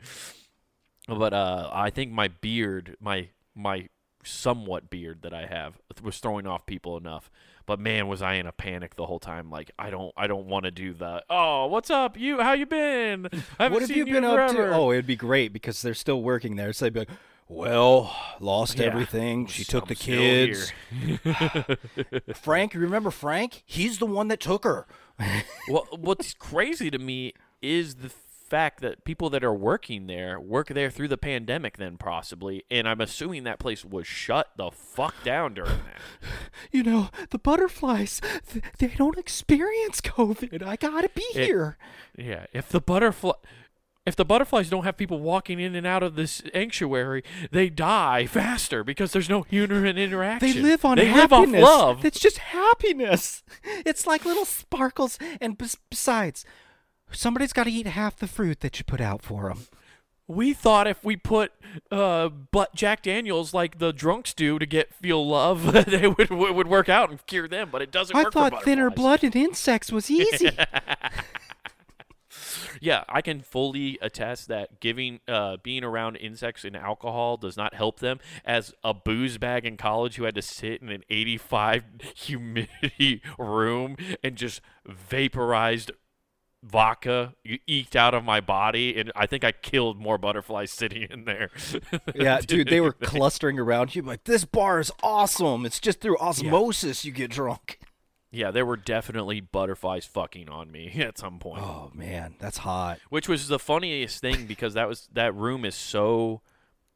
[1.08, 3.90] But uh, I think my beard, my my
[4.24, 7.30] somewhat beard that I have, was throwing off people enough.
[7.68, 9.50] But man, was I in a panic the whole time.
[9.50, 11.24] Like I don't, I don't want to do the.
[11.30, 12.18] Oh, what's up?
[12.18, 13.28] You, how you been?
[13.60, 14.56] I haven't What have seen you been in up to?
[14.56, 16.74] forever." Oh, it'd be great because they're still working there.
[16.74, 17.10] So they'd be like,
[17.48, 18.86] well, lost Yeah.
[18.88, 19.46] everything.
[19.48, 20.72] She took I'm the kids.
[22.36, 23.64] Frank, you remember Frank?
[23.66, 24.86] He's the one that took her.
[25.70, 28.10] well, what's crazy to me is the
[28.48, 32.88] fact that people that are working there work there through the pandemic, then possibly, and
[32.88, 36.02] I'm assuming that place was shut the fuck down during that.
[36.72, 40.62] You know, the butterflies, th- they don't experience COVID.
[40.64, 41.78] I gotta be It- here.
[42.18, 43.34] Yeah, if the butterfly.
[44.06, 48.28] If the butterflies don't have people walking in and out of this sanctuary, they die
[48.28, 50.48] faster because there's no human interaction.
[50.54, 51.54] They live on they happiness.
[51.54, 52.06] live off love.
[52.06, 53.42] It's just happiness.
[53.84, 55.18] It's like little sparkles.
[55.42, 55.58] And
[55.90, 56.46] besides,
[57.12, 59.68] somebody's got to eat half the fruit that you put out for them.
[60.28, 61.52] We thought if we put
[61.92, 66.68] uh, but Jack Daniels like the drunks do to get feel love, they would would
[66.68, 67.70] work out and cure them.
[67.72, 70.52] But it doesn't I thought thinner blood and insects was easy.
[72.82, 77.74] Yeah, I can fully attest that giving, uh, being around insects and alcohol does not
[77.74, 78.20] help them.
[78.44, 81.84] As a booze bag in college, who had to sit in an 85
[82.16, 85.92] humidity room and just vaporized
[86.66, 87.36] vodka
[87.68, 91.52] eked out of my body, and I think I killed more butterflies sitting in there.
[92.16, 95.66] yeah, dude, they were clustering around you like, this bar is awesome.
[95.66, 97.80] It's just through osmosis you get drunk.
[98.32, 101.62] yeah, there were definitely butterflies fucking on me at some point.
[101.64, 103.00] Oh, man, that's hot.
[103.10, 106.42] which was the funniest thing because that was that room is so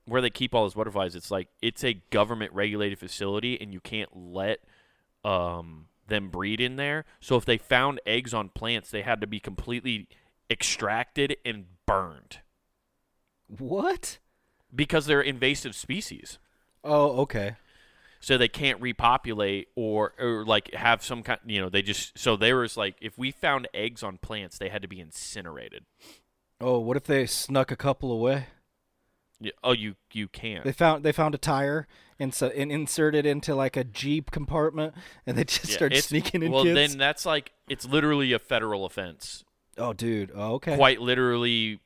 [0.06, 3.80] where they keep all those butterflies it's like it's a government regulated facility and you
[3.80, 4.58] can't let
[5.24, 9.28] um them breed in there so if they found eggs on plants they had to
[9.28, 10.08] be completely
[10.50, 12.40] extracted and burned
[13.48, 14.20] What?
[14.74, 16.38] because they're invasive species
[16.84, 17.56] Oh, okay.
[18.20, 22.36] so they can't repopulate or or like have some kind you know they just so
[22.36, 25.86] there was like if we found eggs on plants they had to be incinerated
[26.62, 28.48] Oh, what if they snuck a couple away?
[29.42, 31.88] Y- oh you you can't They found they found a tire
[32.20, 34.94] and so and inserted into like a jeep compartment,
[35.26, 36.76] and they just Yeah, started sneaking in well, kids.
[36.92, 39.46] then that's like it's literally a federal offense.
[39.78, 40.32] oh, dude.
[40.36, 40.76] Oh, okay.
[40.76, 41.80] Quite literally.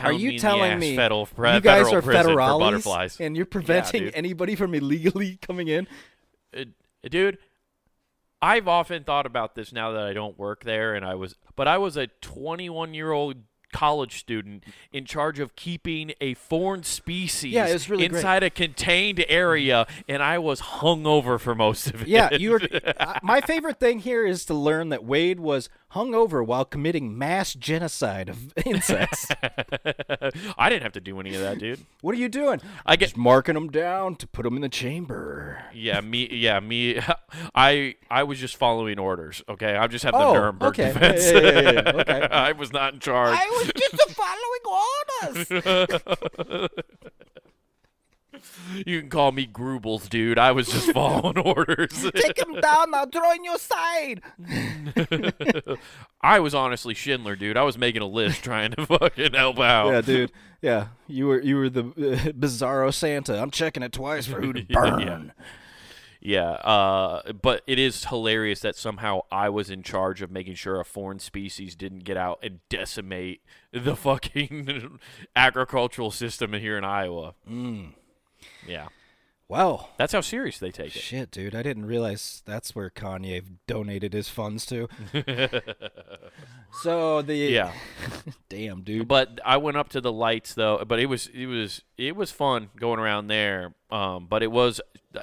[0.00, 3.20] Are you telling me federal, you guys federal are federales butterflies?
[3.20, 4.14] and you're preventing dude.
[4.14, 5.88] anybody from illegally coming in?
[6.56, 6.66] Uh,
[7.10, 7.38] dude,
[8.40, 11.66] I've often thought about this now that I don't work there, and I was, but
[11.66, 13.38] I was a 21 year old
[13.72, 18.12] college student in charge of keeping a foreign species Yeah, really great.
[18.12, 22.08] inside a contained area, and I was hungover for most of it.
[22.08, 22.60] Yeah, you were.
[22.98, 27.54] uh, my favorite thing here is to learn that Wade was hungover while committing mass
[27.54, 29.26] genocide of insects.
[30.56, 31.80] I didn't have to do any of that, dude.
[32.00, 32.60] what are you doing?
[32.86, 35.62] I get Just marking them down to put them in the chamber.
[35.74, 36.28] Yeah, me.
[36.30, 37.00] Yeah, me.
[37.54, 39.42] I I was just following orders.
[39.48, 40.92] Okay, I just have the Oh, Nuremberg okay.
[40.92, 41.30] Defense.
[41.32, 42.20] yeah, yeah, yeah, okay.
[42.30, 43.36] I was not in charge.
[43.36, 46.68] I was just following orders.
[48.86, 50.38] You can call me Grubels, dude.
[50.38, 52.10] I was just following orders.
[52.14, 53.06] Take him down now.
[53.06, 54.22] Throw in your side.
[56.22, 57.56] I was honestly Schindler, dude.
[57.56, 59.90] I was making a list trying to fucking help out.
[59.90, 60.32] Yeah, dude.
[60.62, 63.40] Yeah, you were you were the uh, Bizarro Santa.
[63.40, 65.00] I'm checking it twice for who to burn.
[65.00, 65.22] yeah.
[66.22, 70.78] Yeah, uh, but it is hilarious that somehow I was in charge of making sure
[70.78, 73.40] a foreign species didn't get out and decimate
[73.72, 74.98] the fucking
[75.34, 77.32] agricultural system here in Iowa.
[77.50, 77.94] Mm.
[78.70, 78.88] Yeah,
[79.48, 81.02] Well, that's how serious they take it.
[81.02, 81.54] shit, dude.
[81.54, 84.88] I didn't realize that's where Kanye donated his funds to.
[86.82, 87.72] so the Yeah,
[88.48, 89.08] damn dude.
[89.08, 90.84] but I went up to the lights though.
[90.86, 93.74] But it was it was it was fun going around there.
[93.90, 94.80] Um, but it was
[95.16, 95.22] uh,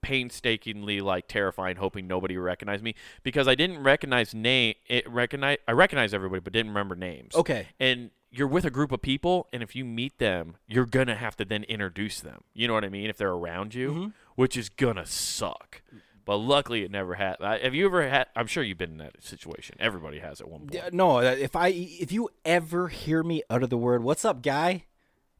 [0.00, 4.74] painstakingly like terrifying, hoping nobody recognized me because I didn't recognize name.
[4.88, 7.34] It recognize I recognized everybody, but didn't remember names.
[7.34, 7.66] Okay.
[7.78, 11.36] and you're with a group of people and if you meet them you're gonna have
[11.36, 12.42] to then introduce them.
[12.54, 13.08] You know what i mean?
[13.08, 14.08] If they're around you Mm-hmm.
[14.34, 15.82] which is gonna suck.
[16.24, 19.22] But luckily it never had have you ever had i'm sure you've been in that
[19.24, 19.76] situation.
[19.78, 20.74] Everybody has at one point.
[20.74, 24.42] Yeah, no, uh, if I if you ever hear me utter the word "What's up,
[24.42, 24.84] guy,"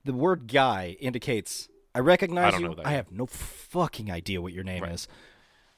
[0.04, 2.68] the word "guy" indicates I recognize I don't you.
[2.68, 4.92] know that I have no fucking idea what your name Right.
[4.92, 5.08] is.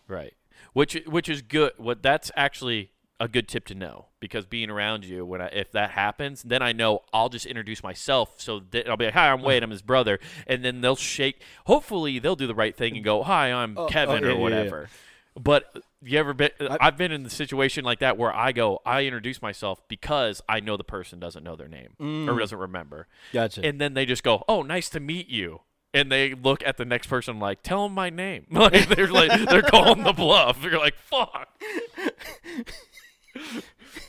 [0.08, 0.34] right.
[0.74, 1.72] Which which is good.
[1.78, 5.72] What that's actually a good tip to know because being around you when I, if
[5.72, 9.30] that happens then i know i'll just introduce myself so that i'll be like hi
[9.32, 12.94] i'm wade i'm his brother and then they'll shake hopefully they'll do the right thing
[12.94, 14.42] and go hi i'm Oh, oh, kevin yeah, yeah, or yeah.
[14.42, 14.88] whatever
[15.34, 16.50] but you ever been
[16.80, 20.60] i've been in the situation like that where i go i introduce myself because i
[20.60, 22.28] know the person doesn't know their name Mm.
[22.32, 23.64] or doesn't remember Gotcha.
[23.66, 25.60] and then they just go oh nice to meet you
[25.94, 29.48] and they look at the next person like tell them my name like they're like
[29.48, 31.48] they're calling the bluff you're like fuck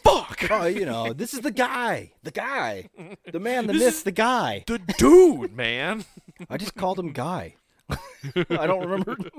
[0.03, 2.89] fuck oh, you know, this is the guy, the guy,
[3.31, 4.63] the man, the myth, the guy.
[4.67, 6.05] the dude man
[6.49, 7.55] I just called him guy.
[7.89, 9.17] I don't remember.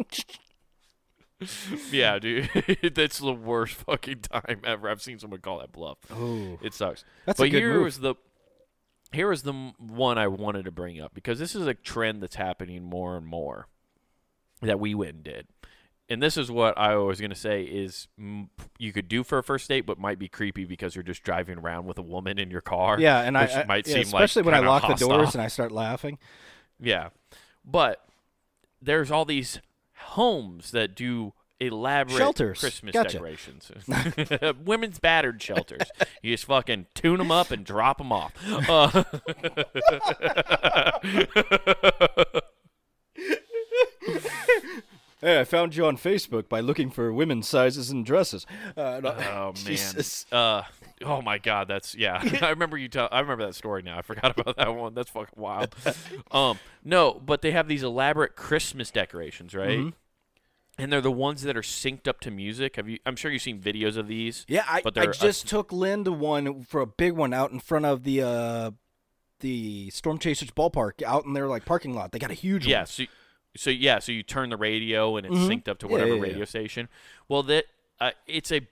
[1.91, 2.51] yeah dude
[2.95, 7.03] that's the worst fucking time ever i've seen someone call that bluff oh, it sucks
[7.25, 7.85] That's a but good here move.
[7.85, 8.15] was the
[9.13, 12.37] here is the one I wanted to bring up because this is a trend that's
[12.37, 13.67] happening more and more
[14.63, 15.47] that we went and did.
[16.11, 18.09] And this is what I was going to say is
[18.79, 21.59] you could do for a first date, but might be creepy because you're just driving
[21.59, 22.99] around with a woman in your car.
[22.99, 25.35] Yeah, and which I, I might yeah, seem especially like when I lock the doors
[25.35, 26.19] and I start laughing.
[26.81, 27.11] Yeah.
[27.65, 28.05] But
[28.83, 29.61] there's all these
[29.95, 32.59] homes that do elaborate Shelters.
[32.59, 33.19] Christmas Gotcha.
[33.19, 33.71] decorations.
[34.65, 35.83] Women's battered shelters.
[36.23, 38.33] you just fucking tune them up and drop them off.
[38.69, 39.05] Uh,
[45.21, 48.47] Hey, I found you on Facebook by looking for women's sizes and dresses.
[48.77, 49.55] Uh, no- oh man.
[49.55, 50.25] Jesus.
[50.33, 50.63] Uh,
[51.05, 52.23] oh my god, that's yeah.
[52.43, 53.99] I remember you tell I remember that story now.
[53.99, 54.95] I forgot about that one.
[54.95, 55.75] That's fucking wild.
[56.31, 59.79] um no, but they have these elaborate Christmas decorations, right?
[59.79, 59.89] Mm-hmm.
[60.79, 62.77] And they're the ones that are synced up to music.
[62.77, 64.47] Have you I'm sure you've seen videos of these.
[64.49, 67.61] Yeah, I, I a- just took Lynn to one for a big one out in
[67.61, 68.71] front of the uh,
[69.41, 72.13] the Storm Chasers ballpark out in their like parking lot.
[72.13, 72.87] They got a huge Yeah, one.
[72.87, 73.05] so,
[73.57, 75.49] so yeah, so you turn the radio and it's Mhm.
[75.63, 76.23] synced up to whatever yeah, yeah.
[76.23, 76.89] radio station.
[77.29, 77.67] Well, that
[78.01, 78.63] uh, it's a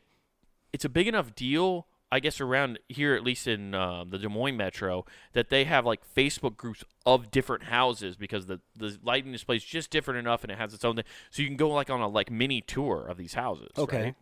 [0.73, 4.29] it's a big enough deal, I guess, around here, at least in um, the Des
[4.29, 9.33] Moines metro, that they have like Facebook groups of different houses because the the lighting
[9.33, 11.05] display is just different enough and it has its own thing.
[11.31, 13.71] So you can go like on a like mini tour of these houses.
[13.77, 14.03] Okay.
[14.03, 14.15] right?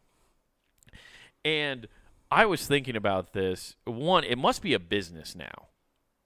[1.45, 1.87] And
[2.31, 3.77] I was thinking about this.
[3.85, 5.69] One, it must be a business now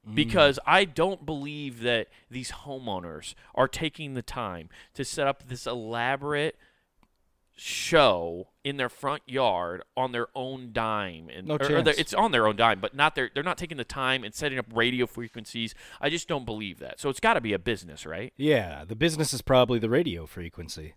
[0.09, 0.15] Mm.
[0.15, 5.67] because I don't believe that these homeowners are taking the time to set up this
[5.67, 6.57] elaborate
[7.55, 12.33] show in their front yard on their own dime and No or- or it's on
[12.33, 15.07] their own dime but not their they're not taking the time and setting up radio
[15.07, 15.75] frequencies.
[16.01, 16.99] I just don't believe that.
[17.01, 18.33] So it's got to be a business right?
[18.39, 20.95] Yeah, the business is probably the radio frequency.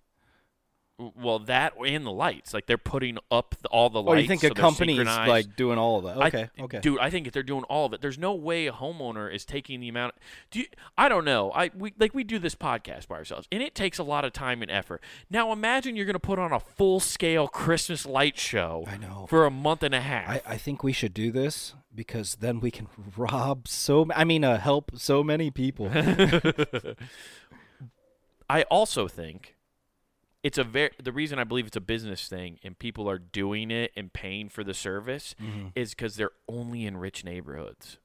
[0.99, 4.15] Well that and the lights like they're putting up the, all the lights.
[4.15, 6.21] Oh, you think so a company is like doing all of that?
[6.21, 6.79] I- Okay, okay.
[6.82, 6.99] dude.
[6.99, 9.79] I think if they're doing all of it, there's no way a homeowner is taking
[9.79, 10.13] the amount.
[10.51, 11.51] Do you, I don't know.
[11.51, 14.34] I we like we do this podcast by ourselves, and it takes a lot of
[14.34, 15.01] time and effort.
[15.32, 18.86] Now imagine you're going to put on a full scale Christmas light show.
[18.88, 19.25] I know.
[19.27, 20.29] for a month and a half.
[20.29, 24.08] I, I think we should do this because then we can rob so.
[24.15, 25.89] I mean, uh, help so many people.
[28.49, 29.56] I also think
[30.43, 33.71] it's a very the reason I believe it's a business thing and people are doing
[33.71, 35.67] it and paying for the service Mm-hmm.
[35.75, 37.97] is because they're only in rich neighborhoods.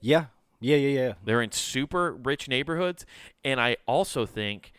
[0.00, 0.26] yeah,
[0.60, 1.12] yeah, yeah, yeah.
[1.24, 3.06] They're in super rich neighborhoods,
[3.44, 4.72] and I also think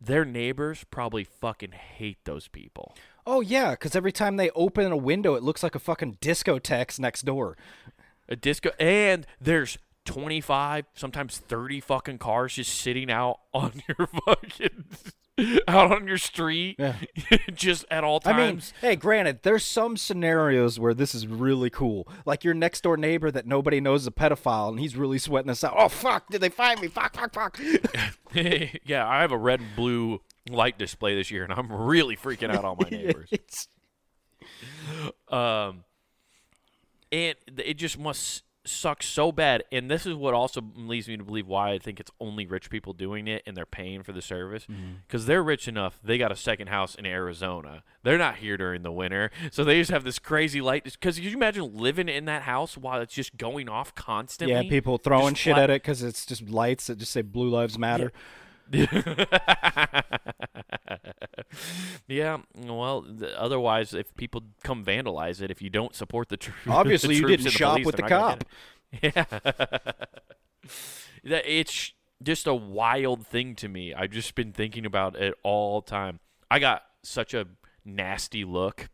[0.00, 2.94] their neighbors probably fucking hate those people.
[3.26, 6.98] Oh yeah, because every time they open a window, it looks like a fucking discotheque
[6.98, 7.56] next door.
[8.28, 14.84] A disco, and there's 25, sometimes 30 fucking cars just sitting out on your fucking
[15.68, 16.96] out on your street, Yeah.
[17.54, 18.38] just at all times.
[18.82, 22.06] I mean, hey, granted, there's some scenarios where this is really cool.
[22.26, 25.48] Like your next door neighbor that nobody knows is a pedophile, and he's really sweating
[25.48, 25.74] this out.
[25.76, 26.28] Oh fuck!
[26.30, 26.88] Did they find me?
[26.88, 27.14] Fuck!
[27.14, 27.32] Fuck!
[27.34, 27.60] Fuck!
[28.34, 32.54] yeah, I have a red and blue light display this year, and I'm really freaking
[32.54, 33.28] out all my neighbors.
[33.32, 33.68] It's-
[35.28, 35.84] um,
[37.10, 39.64] and it just must suck so bad.
[39.72, 42.70] And this is what also leads me to believe why I think it's only rich
[42.70, 44.94] people doing it, and they're paying for the service mm-hmm.
[45.06, 45.98] because they're rich enough.
[46.02, 47.82] They got a second house in Arizona.
[48.02, 50.84] They're not here during the winter, so they just have this crazy light.
[50.84, 54.54] Because could you imagine living in that house while it's just going off constantly?
[54.54, 57.22] yeah, people throwing Just shit flat- at it because it's just lights that just say
[57.22, 58.20] "Blue Lives Matter." yeah,
[62.08, 67.16] well, th- otherwise, if people come vandalize it, if you don't support the troops, Obviously,
[67.16, 68.38] you didn't shop police, with the not gonna
[69.00, 70.08] get it.
[71.24, 73.94] Yeah, it's just a wild thing to me.
[73.94, 76.18] I've just been thinking about it all time.
[76.50, 77.46] I got such a
[77.84, 78.88] nasty look,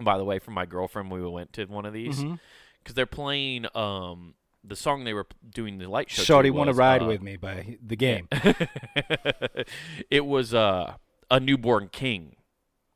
[0.00, 2.92] by the way, from my girlfriend when we went to one of these because Mm-hmm.
[2.94, 4.34] they're playing um
[4.68, 6.22] the song they were doing the light show.
[6.22, 8.28] Shorty want to ride uh, with me by the game.
[10.10, 10.94] it was uh,
[11.30, 12.36] a newborn king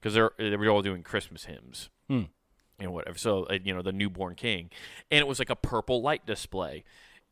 [0.01, 2.23] because they're they were all doing Christmas hymns Hmm.
[2.79, 3.19] and whatever.
[3.19, 4.71] So uh, you know the newborn king,
[5.11, 6.85] and it was like a purple light display.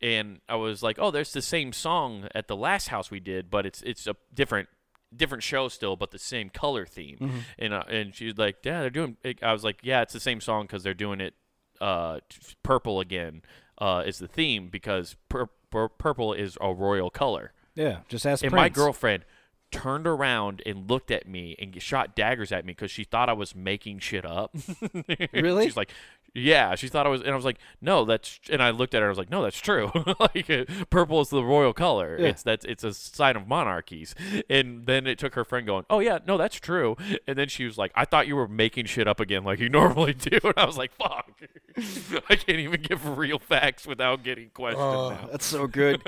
[0.03, 3.49] And I was like, oh, there's the same song at the last house we did,
[3.51, 4.67] but it's it's a different
[5.15, 7.17] different show still, but the same color theme.
[7.21, 7.37] Mm-hmm.
[7.59, 9.17] And uh, and she's like, yeah, they're doing.
[9.43, 11.35] I was like, yeah, it's the same song because they're doing it
[11.79, 13.41] uh, t- purple again
[13.81, 17.51] uh, is the theme because pur- pur- purple is a royal color.
[17.75, 18.61] Yeah, just ask And Prince.
[18.61, 19.25] my girlfriend
[19.71, 23.33] turned around and looked at me and shot daggers at me because she thought I
[23.33, 24.53] was making shit up.
[25.33, 25.65] Really?
[25.65, 25.91] She's like,
[26.33, 28.39] Yeah, she thought I was, and I was like, no, that's.
[28.49, 29.91] And I looked at her, and I was like, no, that's true.
[30.19, 30.49] like,
[30.89, 32.15] purple is the royal color.
[32.17, 32.27] Yeah.
[32.27, 34.15] It's that's it's a sign of monarchies.
[34.49, 36.95] And then it took her friend going, oh yeah, no, that's true.
[37.27, 39.67] And then she was like, I thought you were making shit up again, like you
[39.81, 40.39] normally do.
[40.41, 41.31] And I was like, fuck,
[42.29, 44.83] I can't even give real facts without getting questioned.
[44.83, 45.27] Oh, now.
[45.31, 46.01] that's so good.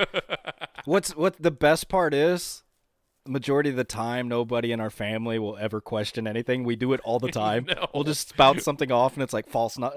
[0.86, 2.63] What's what the best part is?
[3.26, 6.62] Majority of the time, nobody in our family will ever question anything.
[6.64, 7.64] We do it all the time.
[7.66, 7.86] No.
[7.94, 9.78] We'll just spout something off, and it's like false.
[9.78, 9.94] Not.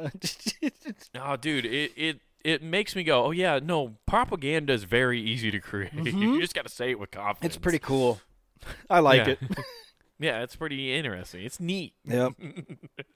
[1.15, 2.21] Oh, dude, it it.
[2.43, 3.97] It makes me go, oh yeah, no.
[4.05, 5.91] Propaganda is very easy to create.
[5.93, 7.39] you just got to say it with confidence.
[7.39, 7.45] Mm-hmm.
[7.47, 8.21] it's pretty cool.
[8.89, 9.33] I like Yeah.
[9.33, 9.39] it.
[10.19, 11.43] Yeah, it's pretty interesting.
[11.43, 11.93] It's neat.
[12.05, 12.33] Yep.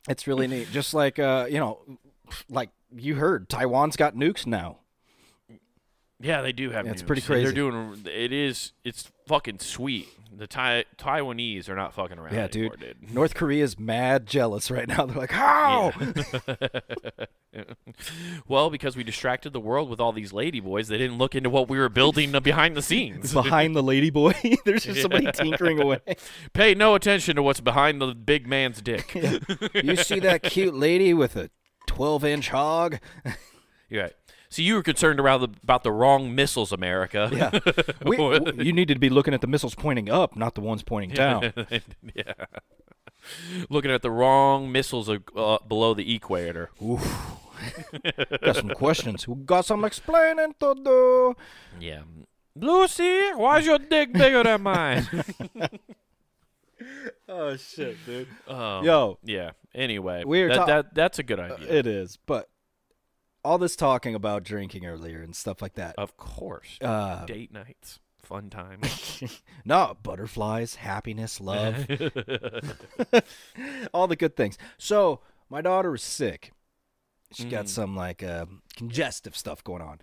[0.10, 0.68] it's really neat.
[0.72, 1.80] Just like uh, you know,
[2.50, 4.80] like you heard, Taiwan's got nukes now.
[6.22, 6.86] Yeah, they do have.
[6.86, 7.44] Yeah, it's pretty crazy.
[7.46, 8.04] They're doing.
[8.06, 8.74] It is.
[8.84, 10.08] It's fucking sweet.
[10.34, 12.98] The Tai Taiwanese are not fucking around Yeah, anymore, dude.
[13.02, 13.14] dude.
[13.14, 15.06] North Korea's mad jealous right now.
[15.08, 15.92] They're like, how?
[18.48, 21.50] Well, because we distracted the world with all these lady boys, they didn't look into
[21.50, 23.34] what we were building behind the scenes.
[23.42, 24.34] Behind the lady boy,
[24.66, 26.00] there's just somebody tinkering away.
[26.54, 29.14] Pay no attention to what's behind the big man's dick.
[29.74, 31.50] You see that cute lady with a
[31.88, 33.00] 12 inch hog?
[33.90, 34.14] You're right.
[34.52, 37.30] See, you were concerned about the, about the wrong missiles, America.
[37.32, 37.50] Yeah.
[38.06, 40.84] We, w- you needed to be looking at the missiles pointing up, not the ones
[40.84, 41.54] pointing down.
[42.14, 42.34] yeah.
[43.70, 46.70] Looking at the wrong missiles uh, below the equator.
[48.42, 49.28] Got some questions.
[49.28, 51.36] We got some explaining to do.
[51.80, 52.02] Yeah.
[52.56, 55.08] Lucy, why's your dick bigger than mine?
[57.30, 58.28] Oh shit, dude.
[58.48, 59.52] um, Yo, Yeah.
[59.74, 61.72] Anyway, We were that, ta- that that's a good idea.
[61.72, 62.50] it is, but
[63.44, 65.96] all this talking about drinking earlier and stuff like that.
[65.98, 66.78] of course.
[66.82, 68.82] Uh, Date nights, fun time.
[69.66, 71.88] no, butterflies, happiness, love,
[73.94, 74.58] all the good things.
[74.78, 76.52] So my daughter was sick.
[77.34, 77.70] She got Mm.
[77.70, 80.00] some like uh, congestive stuff going on,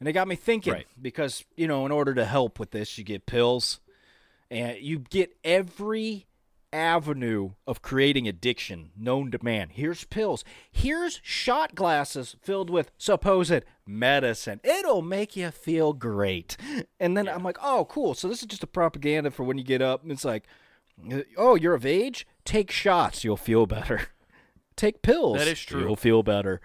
[0.00, 0.86] and it got me thinking Right.
[1.00, 3.80] because you know in order to help with this, you get pills,
[4.50, 6.26] and you get every
[6.74, 9.68] avenue of creating addiction known to man.
[9.70, 10.44] Here's pills.
[10.70, 14.60] Here's shot glasses filled with supposed medicine.
[14.64, 16.56] It'll make you feel great.
[16.98, 18.14] And then I'm like, oh, cool.
[18.14, 20.02] So this is just a propaganda for when you get up.
[20.02, 20.44] And it's like,
[21.36, 22.26] oh, you're of age?
[22.44, 23.22] Take shots.
[23.22, 24.08] You'll feel better.
[24.76, 25.38] Take pills.
[25.38, 25.82] That is true.
[25.82, 26.60] You'll feel better.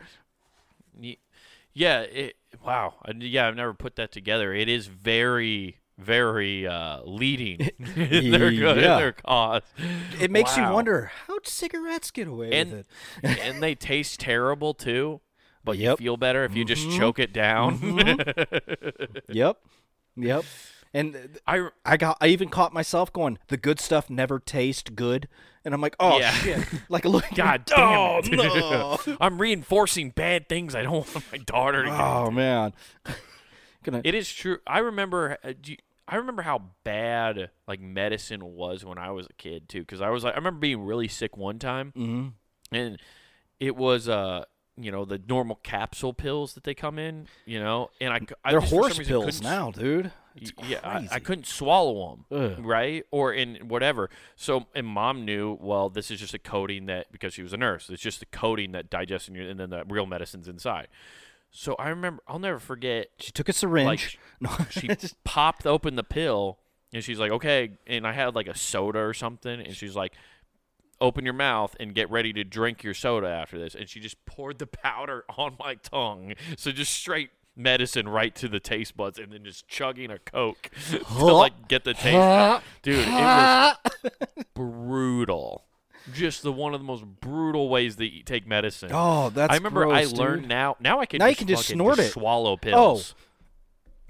[1.74, 2.02] Yeah.
[2.02, 2.36] It,
[2.66, 2.96] wow.
[3.16, 4.54] Yeah, I've never put that together.
[4.54, 7.60] It is very, very uh, leading
[7.96, 8.72] in their, Yeah.
[8.72, 9.64] in their cause.
[10.20, 12.88] It makes you wonder how'd cigarettes get away And- with
[13.24, 13.40] it?
[13.40, 15.22] and they taste terrible too.
[15.64, 16.00] But Yep.
[16.00, 16.98] you feel better if you just Mhm.
[16.98, 17.80] choke it down.
[19.30, 19.58] Yep.
[20.16, 20.46] Yep.
[20.94, 25.28] And I I got I even caught myself going, the good stuff never tastes good.
[25.66, 26.32] And I'm like, oh Yeah.
[26.32, 26.66] shit.
[26.90, 28.32] Like a look God damn oh, it.
[29.08, 29.18] no.
[29.22, 32.00] I'm reinforcing bad things I don't want my daughter to get.
[32.00, 32.74] oh man.
[33.84, 34.58] Gonna It is true.
[34.66, 35.38] I remember.
[35.44, 35.78] uh, you-
[36.10, 39.82] I remember how bad like medicine was when I was a kid too.
[39.82, 42.34] Because I was like, I remember being really sick one time, Mhm.
[42.72, 43.00] and
[43.60, 44.46] it was uh,
[44.82, 48.60] you know, the normal capsule pills that they come in, you know, and I They're
[48.62, 50.12] just horse pills now, dude.
[50.66, 52.66] Yeah, I, I couldn't swallow them, Ugh.
[52.66, 53.04] right?
[53.12, 54.10] Or in whatever.
[54.38, 57.58] So, and mom knew, well, this is just a coating that because she was a
[57.58, 60.88] nurse, it's just a coating that digests in your, and then the real medicine's inside.
[61.52, 63.10] So I remember, I'll never forget.
[63.20, 64.20] She took a syringe.
[64.40, 64.50] no.
[64.70, 64.90] She
[65.24, 66.60] popped open the pill,
[66.94, 70.14] and she's like, "Okay," and I had like a soda or something, and she's like.
[71.02, 73.74] Open your mouth and get ready to drink your soda after this.
[73.74, 76.34] And she just poured the powder on my tongue.
[76.58, 80.70] So just straight medicine right to the taste buds and then just chugging a Coke
[80.92, 82.66] to like get the taste.
[82.82, 83.76] Dude, it was
[84.54, 85.64] brutal.
[86.14, 88.92] Just the one of the most brutal ways that you take medicine.
[88.94, 90.18] oh, that's I remember gross, I dude.
[90.18, 90.76] learned now.
[90.80, 92.18] Now I can Now you just can just snort just it.
[92.18, 92.22] Oh.
[92.22, 93.16] swallow pills.
[93.18, 93.24] Oh.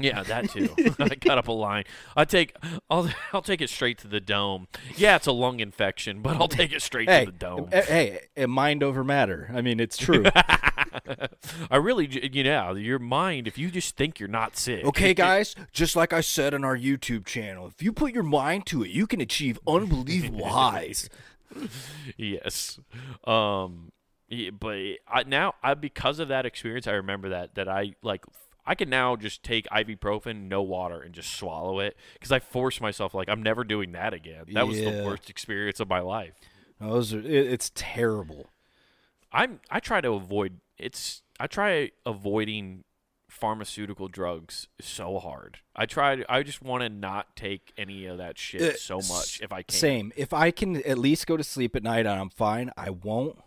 [0.02, 0.70] Yeah, that too.
[1.00, 1.84] I cut up a line.
[2.16, 2.56] I take,
[2.90, 4.68] I'll, I'll take it straight to the dome.
[4.96, 7.68] Yeah, it's a lung infection, but I'll take it straight Hey, to the dome.
[7.74, 9.52] eh, hey, eh, mind over matter.
[9.54, 10.24] I mean, it's true.
[11.70, 13.46] I really, you know, your mind.
[13.48, 16.78] If you just think you're not sick, Okay, guys, just like I said on our
[16.78, 21.10] YouTube channel, if you put your mind to it, you can achieve unbelievable highs.
[22.18, 22.80] yes.
[23.26, 23.92] Um,
[24.28, 24.78] yeah, but
[25.08, 28.26] I, now I because of that experience, I remember that that I like.
[28.66, 32.80] I can now just take ibuprofen, no water, and just swallow it because I force
[32.80, 33.16] myself.
[33.16, 34.44] Like I'm never doing that again.
[34.54, 35.04] That was the Yeah.
[35.04, 36.34] worst experience of my life.
[36.80, 38.48] Those are, it, it's terrible.
[39.32, 42.84] I'm I try to avoid it's I try avoiding
[43.30, 45.60] pharmaceutical drugs so hard.
[45.76, 46.26] I tried.
[46.28, 49.62] I just want to not take any of that shit Uh, so much if I
[49.64, 49.78] can.
[49.78, 50.12] Same.
[50.16, 53.38] If I can at least go to sleep at night and I'm fine, I won't.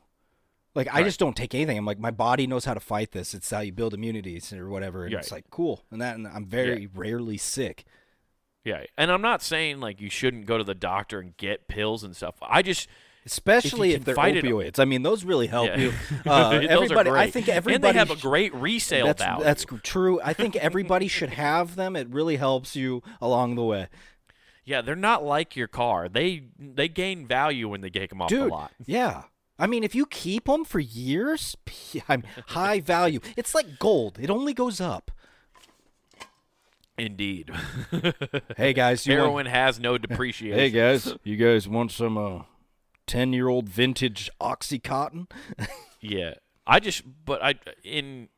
[0.74, 1.04] Like I Right.
[1.04, 1.76] just don't take anything.
[1.76, 3.34] I'm like my body knows how to fight this.
[3.34, 5.04] It's how you build immunities or whatever.
[5.04, 5.84] And it's like cool.
[5.90, 7.84] And that and I'm very rarely sick.
[8.64, 12.04] Yeah, and I'm not saying like you shouldn't go to the doctor and get pills
[12.04, 12.36] and stuff.
[12.40, 12.88] I just
[13.24, 14.78] Especially if, can they're opioids.
[14.78, 15.76] I mean, those really help yeah.
[15.76, 15.92] you.
[16.26, 19.44] Uh, Those are everybody, I think everybody and they have a great resale that's, value.
[19.44, 20.20] That's true.
[20.22, 21.96] I think everybody should have them.
[21.96, 23.88] It really helps you along the way.
[24.64, 26.08] yeah, they're not like your car.
[26.08, 28.72] They they gain value when they take them off Dude, the lot.
[28.84, 29.24] yeah.
[29.58, 31.56] I mean, if you keep them for years,
[32.08, 33.20] I'm high value.
[33.36, 34.18] It's like gold.
[34.20, 35.10] It only goes up.
[36.98, 37.50] Indeed,
[38.56, 40.58] Hey guys, you want, heroin has no depreciation.
[40.58, 42.42] Hey guys, you guys want some uh,
[43.12, 45.30] ten-year-old vintage OxyContin?
[46.04, 46.34] Yeah,
[46.66, 47.54] I just but I
[47.84, 48.28] in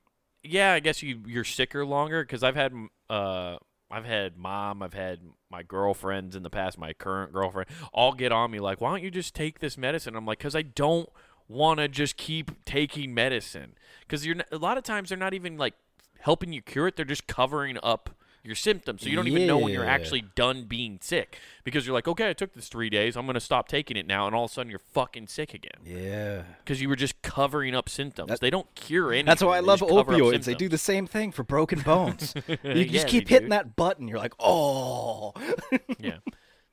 [0.42, 2.74] yeah I guess you you're sicker longer because I've had
[3.08, 3.56] uh
[3.90, 5.20] I've had mom I've had
[5.50, 9.02] my girlfriends in the past my current girlfriend all get on me like why don't
[9.02, 10.14] you just take this medicine?
[10.14, 11.08] I'm like because I don't
[11.48, 13.76] want to just keep taking medicine.
[14.00, 15.72] Because you're a lot of times they're not even like
[16.18, 18.10] helping you cure it they're just covering up
[18.44, 21.94] your symptoms so you don't even know when you're actually done being sick because you're
[21.94, 24.44] like okay I took this three days I'm gonna stop taking it now and all
[24.44, 26.42] of a sudden you're fucking sick again Yeah.
[26.62, 28.38] because you were just covering up symptoms.
[28.40, 29.26] they don't cure anything.
[29.26, 30.44] That's why I they love just cover up opioids.
[30.44, 32.34] They do the same thing for broken bones.
[32.46, 33.50] you Yeah, just keep hitting do.
[33.50, 34.08] that button.
[34.08, 35.32] You're like, oh.
[35.98, 36.18] yeah,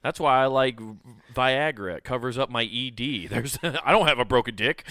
[0.04, 0.80] that's why I like
[1.34, 1.98] Viagra.
[1.98, 3.30] It covers up my ED.
[3.30, 4.86] There's I don't have a broken dick.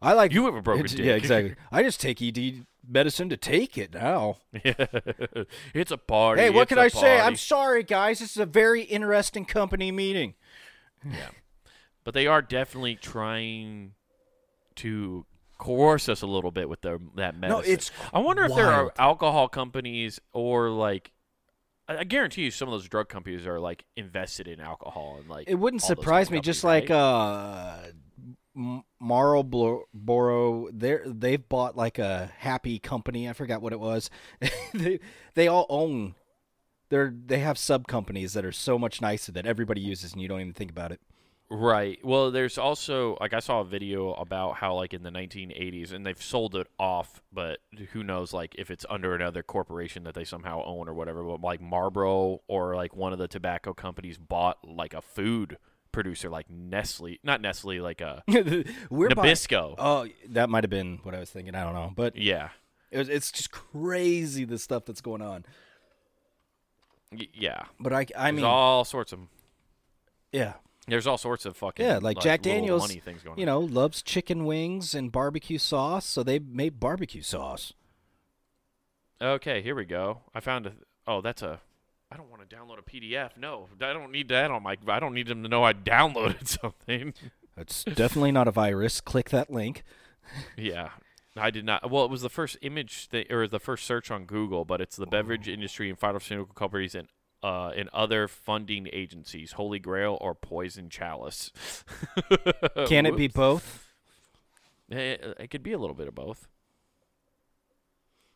[0.00, 0.98] I like You have a broken dick.
[0.98, 1.54] Yeah, exactly.
[1.72, 4.38] I just take ED medicine to take it now.
[4.52, 6.42] it's a party.
[6.42, 7.20] Hey, what it's can I say?
[7.20, 8.20] I'm sorry, guys.
[8.20, 10.34] This is a very interesting company meeting.
[11.04, 11.28] Yeah.
[12.04, 13.92] But they are definitely trying
[14.76, 15.26] to
[15.58, 17.64] coerce us a little bit with their that medicine.
[17.64, 21.12] No, it's I wonder if there are alcohol companies or like.
[21.88, 25.48] I guarantee you, some of those drug companies are like invested in alcohol and like.
[25.48, 26.40] It wouldn't surprise me.
[26.40, 27.78] Just companies, like uh,
[28.54, 29.86] Marlboro,
[30.72, 33.28] they they've bought like a happy company.
[33.28, 34.10] I forgot what it was.
[34.74, 35.00] they
[35.34, 36.14] they all own.
[36.88, 40.28] They're they have sub companies that are so much nicer that everybody uses, and you
[40.28, 41.00] don't even think about it.
[41.52, 41.98] Right.
[42.04, 46.06] Well, there's also like I saw a video about how like in the 1980s, and
[46.06, 47.58] they've sold it off, but
[47.92, 51.24] who knows like if it's under another corporation that they somehow own or whatever.
[51.24, 55.58] But like Marlboro or like one of the tobacco companies bought like a food
[55.92, 59.74] producer like Nestle, not Nestle, like uh, a We're Nabisco.
[59.78, 61.54] Oh, that might have been what I was thinking.
[61.54, 62.50] I don't know, but yeah.
[62.90, 65.44] it was, it's just crazy the stuff that's going on.
[67.12, 67.62] Y- yeah.
[67.78, 69.20] But I, I There's mean, all sorts of
[70.32, 70.54] yeah,
[70.86, 73.46] there's all sorts of fucking yeah, like, Jack Daniels, money things going you on.
[73.46, 77.72] know, loves chicken wings and barbecue sauce, so they made barbecue sauce.
[79.20, 80.20] Okay, here we go.
[80.34, 80.72] I found a.
[81.06, 81.60] Oh, that's a.
[82.12, 83.36] I don't want to download a PDF.
[83.36, 84.76] No, I don't need that on my.
[84.88, 87.14] I don't need them to know I downloaded something.
[87.56, 89.00] It's definitely not a virus.
[89.00, 89.84] Click that link.
[90.56, 90.90] yeah,
[91.36, 91.90] I did not.
[91.90, 94.96] Well, it was the first image thing, or the first search on Google, but it's
[94.96, 97.08] the beverage industry and pharmaceutical companies and
[97.42, 101.52] uh, and other funding agencies, Holy Grail or Poison Chalice.
[102.86, 103.86] Can it be both?
[104.88, 106.48] It, it could be a little bit of both.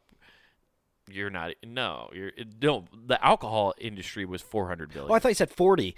[1.10, 1.52] You're not.
[1.66, 2.30] No, you're
[2.62, 2.84] no.
[3.06, 5.10] The alcohol industry was 400 billion.
[5.10, 5.96] Oh, I thought you said 40.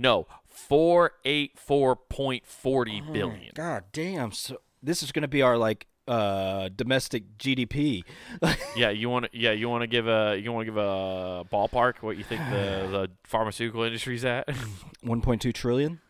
[0.00, 0.26] No,
[0.70, 3.52] 484.40 billion.
[3.54, 4.32] God damn.
[4.32, 8.04] So this is going to be our like uh domestic GDP.
[8.76, 9.38] Yeah, you want to.
[9.38, 10.40] Yeah, you want to give a.
[10.42, 14.46] You want to give a ballpark what you think the the pharmaceutical industry's at.
[15.04, 16.00] 1.2 trillion.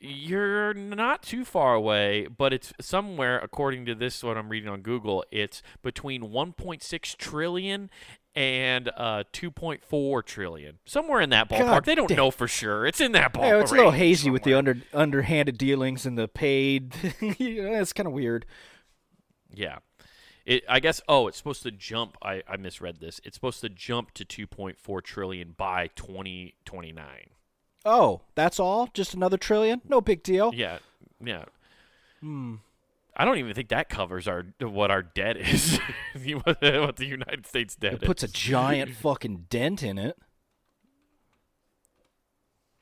[0.00, 4.80] You're not too far away, but it's somewhere, according to this, what I'm reading on
[4.80, 7.90] Google, it's between 1.6 trillion
[8.34, 10.78] and uh, 2.4 trillion.
[10.84, 11.58] Somewhere in that ballpark.
[11.58, 12.16] God they don't damn.
[12.16, 12.86] know for sure.
[12.86, 13.48] It's in that ballpark.
[13.48, 16.94] Yeah, it's a little hazy with the under underhanded dealings and the paid.
[17.38, 18.46] you know, it's kind of weird.
[19.52, 19.78] Yeah.
[20.46, 21.00] It, I guess.
[21.08, 22.16] Oh, it's supposed to jump.
[22.22, 23.20] I, I misread this.
[23.24, 27.04] It's supposed to jump to 2.4 trillion by 2029.
[27.84, 28.88] Oh, that's all?
[28.94, 29.82] Just another trillion?
[29.88, 30.52] No big deal.
[30.54, 30.78] Yeah,
[31.22, 31.44] yeah.
[32.20, 32.56] Hmm.
[33.18, 35.78] I don't even think that covers our what our debt is.
[36.44, 40.16] what the United States debt It puts a giant fucking dent in it.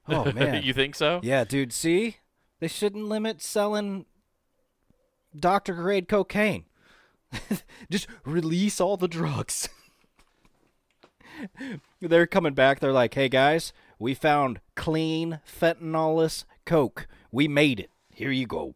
[0.06, 0.62] Oh man.
[0.62, 1.20] you think so?
[1.22, 2.18] Yeah, dude, see?
[2.60, 4.04] They shouldn't limit selling
[5.34, 6.66] doctor grade cocaine.
[7.90, 9.68] Just release all the drugs.
[12.00, 12.80] They're coming back.
[12.80, 17.06] They're like, "Hey guys, we found clean fentanylus coke.
[17.30, 17.90] We made it.
[18.10, 18.74] Here you go."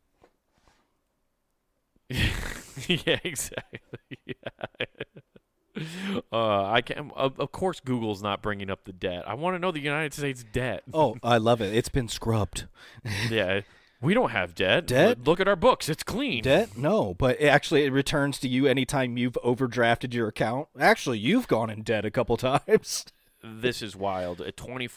[2.88, 3.80] yeah, exactly.
[4.26, 5.86] Yeah.
[6.32, 9.26] Uh, I can of, of course Google's not bringing up the debt.
[9.26, 10.82] I want to know the United States debt.
[10.92, 11.74] Oh, I love it.
[11.74, 12.66] It's been scrubbed.
[13.30, 13.60] yeah,
[14.02, 14.86] we don't have debt.
[14.86, 15.24] Debt?
[15.24, 16.42] Look at our books; it's clean.
[16.42, 16.76] Debt?
[16.76, 20.68] No, but it actually it returns to you anytime you've overdrafted your account.
[20.78, 23.06] Actually, you've gone in debt a couple times.
[23.42, 24.40] This is wild.
[24.40, 24.88] At twenty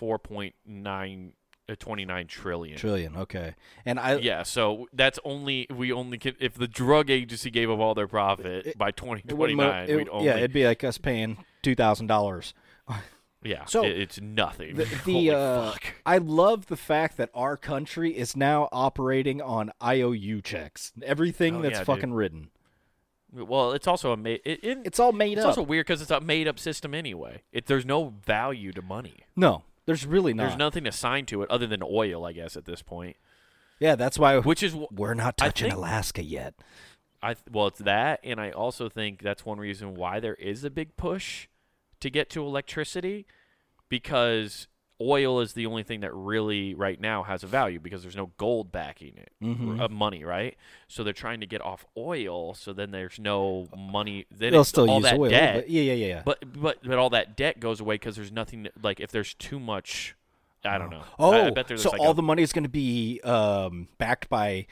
[1.76, 2.78] four point nine, uh, twenty nine trillion.
[2.78, 3.56] Trillion, okay.
[3.86, 7.80] And I Yeah, so that's only we only can, if the drug agency gave up
[7.80, 10.84] all their profit It- by it 2029, mo- it- we'd only yeah, it'd be like
[10.84, 12.54] us paying two thousand dollars.
[13.44, 13.66] yeah.
[13.66, 14.76] so, it- it's nothing.
[14.76, 15.84] The, the uh, fuck.
[16.06, 20.94] I love the fact that our country is now operating on IOU checks.
[21.04, 21.86] Everything Oh, that's yeah, dude.
[21.88, 22.50] fucking written.
[23.36, 25.48] Well, it's also a ma- it, it, It's all made it's up.
[25.48, 27.42] also weird because it's a made up system anyway.
[27.52, 29.16] It, there's no value to money.
[29.36, 30.44] no, there's really not.
[30.48, 33.18] There's nothing assigned to it other than oil, I guess, at this point.
[33.80, 36.54] yeah, that's why Which is we're not touching think- Alaska yet.
[37.22, 40.64] I th- well, it's that, and I also think that's one reason why there is
[40.66, 41.48] a big push
[42.02, 43.26] to get to electricity,
[43.88, 44.68] because
[45.02, 48.32] oil is the only thing that really right now has a value because there's no
[48.38, 49.82] gold backing it, Mhm.
[49.82, 50.56] uh, money, right?
[50.88, 54.26] So they're trying to get off oil, so then there's no money.
[54.32, 56.22] Then They'll still all use that oil, debt, yeah, yeah, yeah, yeah.
[56.24, 59.60] but but but all that debt goes away because there's nothing like if there's too
[59.60, 60.16] much.
[60.66, 61.04] I don't know.
[61.20, 63.20] oh, I, I bet there's so like all a- the money is going to be
[63.26, 64.66] um, backed by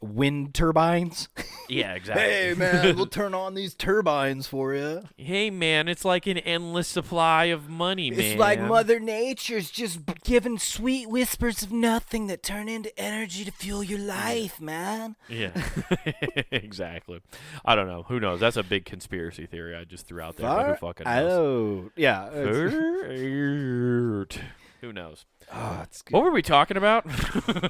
[0.00, 1.28] wind turbines.
[1.68, 2.24] yeah exactly.
[2.24, 5.02] Hey man, we'll turn on these turbines for you.
[5.16, 8.20] Hey man, it's like an endless supply of money, man.
[8.20, 13.52] It's like Mother Nature's just giving sweet whispers of nothing that turn into energy to
[13.52, 15.16] fuel your life, man.
[15.28, 15.50] Yeah,
[16.50, 17.20] exactly.
[17.64, 18.04] I don't know.
[18.04, 18.40] Who knows?
[18.40, 20.48] That's a big conspiracy theory I just threw out there.
[20.48, 21.32] but Who fucking knows?
[21.32, 22.28] Oh, yeah.
[22.32, 24.38] it's-.
[24.80, 25.26] Who knows?
[25.52, 26.14] Oh, it's good.
[26.14, 27.04] What were we talking about?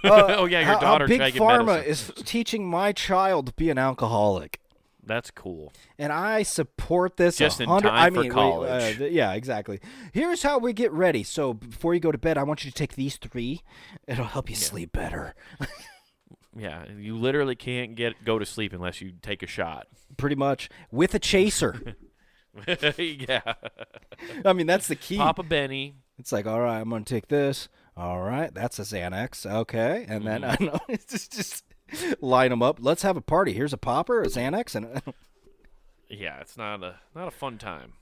[0.05, 2.15] Uh, oh yeah, your how- how daughter Big Pharma medicine.
[2.17, 4.61] is teaching my child to be an alcoholic.
[5.05, 5.73] That's cool.
[5.99, 7.37] And I support this.
[7.39, 8.71] Just in time I for mean, we- college.
[8.71, 9.81] uh, th- yeah, exactly.
[10.13, 11.23] Here's how we get ready.
[11.23, 13.63] So before you go to bed, I want you to take these three.
[14.07, 15.35] It'll help you sleep better.
[16.57, 19.87] Yeah, you literally can't get go to sleep unless you take a shot.
[20.17, 21.95] Pretty much with a chaser.
[22.99, 23.55] yeah,
[24.45, 25.17] I mean, that's the key.
[25.17, 25.95] Papa Benny.
[26.21, 27.69] It's like, all right, I'm gonna take this.
[27.97, 29.45] All right, that's a Xanax.
[29.51, 30.63] Okay, and then mm-hmm.
[30.63, 31.65] I know it's just, just
[32.23, 32.79] line them up.
[32.81, 33.53] Let's have a party.
[33.53, 35.03] Here's a popper, a Xanax, and
[36.09, 37.95] Yeah, it's not a not a fun time.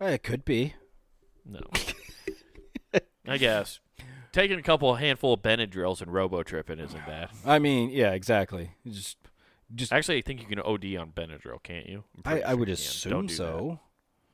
[0.00, 0.74] it could be.
[1.46, 1.60] No.
[3.26, 3.80] I guess
[4.32, 7.30] taking a couple handful of Benadryls and robo tripping isn't bad.
[7.44, 8.72] I mean, yeah, exactly.
[8.84, 9.16] You Just,
[9.74, 12.04] just Actually, I think you can OD on Benadryl, can't you?
[12.16, 12.84] I'm I, pretty I sure would you can.
[12.84, 13.36] assume do that.
[13.36, 13.80] so.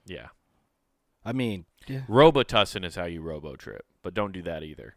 [0.07, 0.27] Yeah.
[1.25, 4.97] I mean, yeah, Robitussin is how you robo trip, but don't do that either.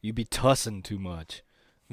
[0.00, 1.42] you'd be tussing too much.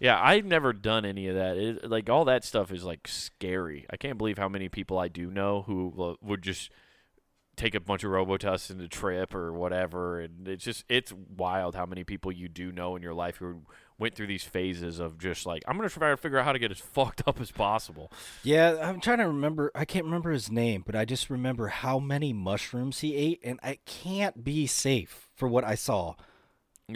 [0.00, 1.56] yeah, I've never done any of that.
[1.56, 3.86] It, like all that stuff is like scary.
[3.90, 6.70] I can't believe how many people I do know who would just
[7.56, 11.86] take a bunch of Robitussin to trip or whatever, and it's just it's wild how
[11.86, 13.62] many people you do know in your life who
[13.98, 16.58] went through these phases of just like I'm gonna try to figure out how to
[16.58, 18.12] get as fucked up as possible.
[18.42, 19.70] Yeah, I'm trying to remember.
[19.74, 23.58] I can't remember his name, but I just remember how many mushrooms he ate, and
[23.62, 26.14] I can't be safe for what I saw.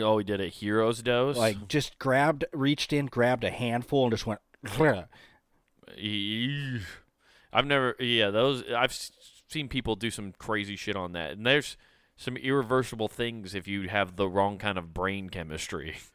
[0.00, 1.36] Oh, he did a hero's dose.
[1.36, 4.40] Like, just grabbed, reached in, grabbed a handful, and just went.
[7.52, 8.98] I've never, yeah, those I've
[9.48, 11.76] seen people do some crazy shit on that, and there's
[12.16, 15.96] some irreversible things if you have the wrong kind of brain chemistry.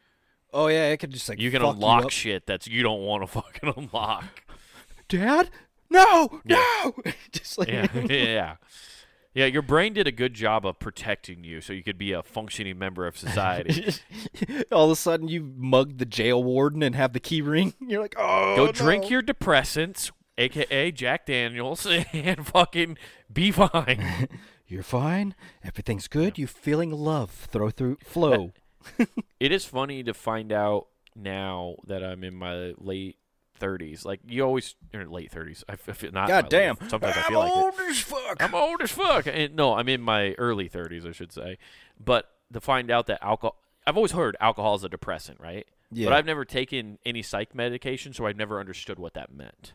[0.52, 2.10] Oh yeah, it could just like You can unlock up.
[2.10, 4.24] shit that's you don't want to fucking unlock.
[5.08, 5.50] Dad,
[5.90, 6.56] no, Yeah.
[6.84, 6.94] no.
[7.32, 8.56] just like Yeah, yeah,
[9.34, 9.46] yeah.
[9.46, 12.78] Your brain did a good job of protecting you, so you could be a functioning
[12.78, 13.94] member of society.
[14.72, 17.74] All of a sudden, you mug the jail warden and have the key ring.
[17.80, 22.98] You're like, oh, Go drink your depressants, aka Jack Daniels, and fucking
[23.32, 24.28] be fine.
[24.66, 25.34] You're fine.
[25.64, 26.36] Everything's good.
[26.36, 28.52] You feeling love throw through flow.
[29.40, 33.16] It is funny to find out now that I'm in my late
[33.60, 34.04] 30s.
[34.04, 35.62] Like you always or late 30s.
[35.68, 36.76] I f- f- not God damn.
[36.80, 37.56] late- Sometimes I I'm feel like it.
[37.56, 38.42] old as fuck.
[38.42, 39.26] I'm old as fuck.
[39.26, 41.58] And, no, I'm in my early 30s, I should say.
[42.02, 43.56] But to find out that alcohol,
[43.86, 45.66] I've always heard alcohol is a depressant, right?
[45.92, 46.06] Yeah.
[46.06, 49.72] But I've never taken any psych medication, so I've never understood what that meant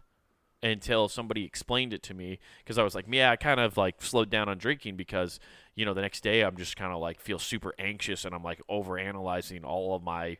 [0.63, 2.39] until somebody explained it to me.
[2.59, 5.39] Because I was like, yeah, I kind of like slowed down on drinking because
[5.75, 8.43] you know the next day I'm just kind of like feel super anxious and I'm
[8.43, 10.37] like over analyzing all of my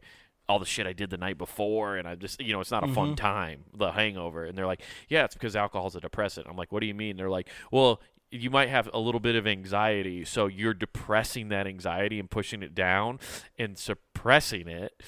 [0.50, 2.84] all the shit I did the night before, and I just, you know, it's not
[2.84, 3.16] a fun mm-hmm.
[3.16, 4.44] time, the hangover.
[4.44, 6.48] And they're like, yeah, it's because alcohol's a depressant.
[6.50, 7.16] I'm like, what do you mean?
[7.16, 11.68] They're like, well, you might have a little bit of anxiety, so you're depressing that
[11.68, 13.20] anxiety and pushing it down
[13.58, 15.02] and suppressing it.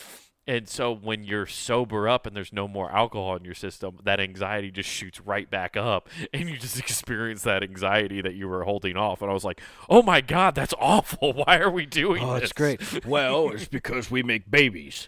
[0.47, 4.19] And so when you're sober up and there's no more alcohol in your system, that
[4.19, 8.63] anxiety just shoots right back up and you just experience that anxiety that you were
[8.63, 9.21] holding off.
[9.23, 11.33] And I was like, "Oh my god, that's awful.
[11.45, 12.29] Why are we doing this?
[12.29, 13.05] Oh, this?" it's great.
[13.05, 15.07] well, it's because we make babies.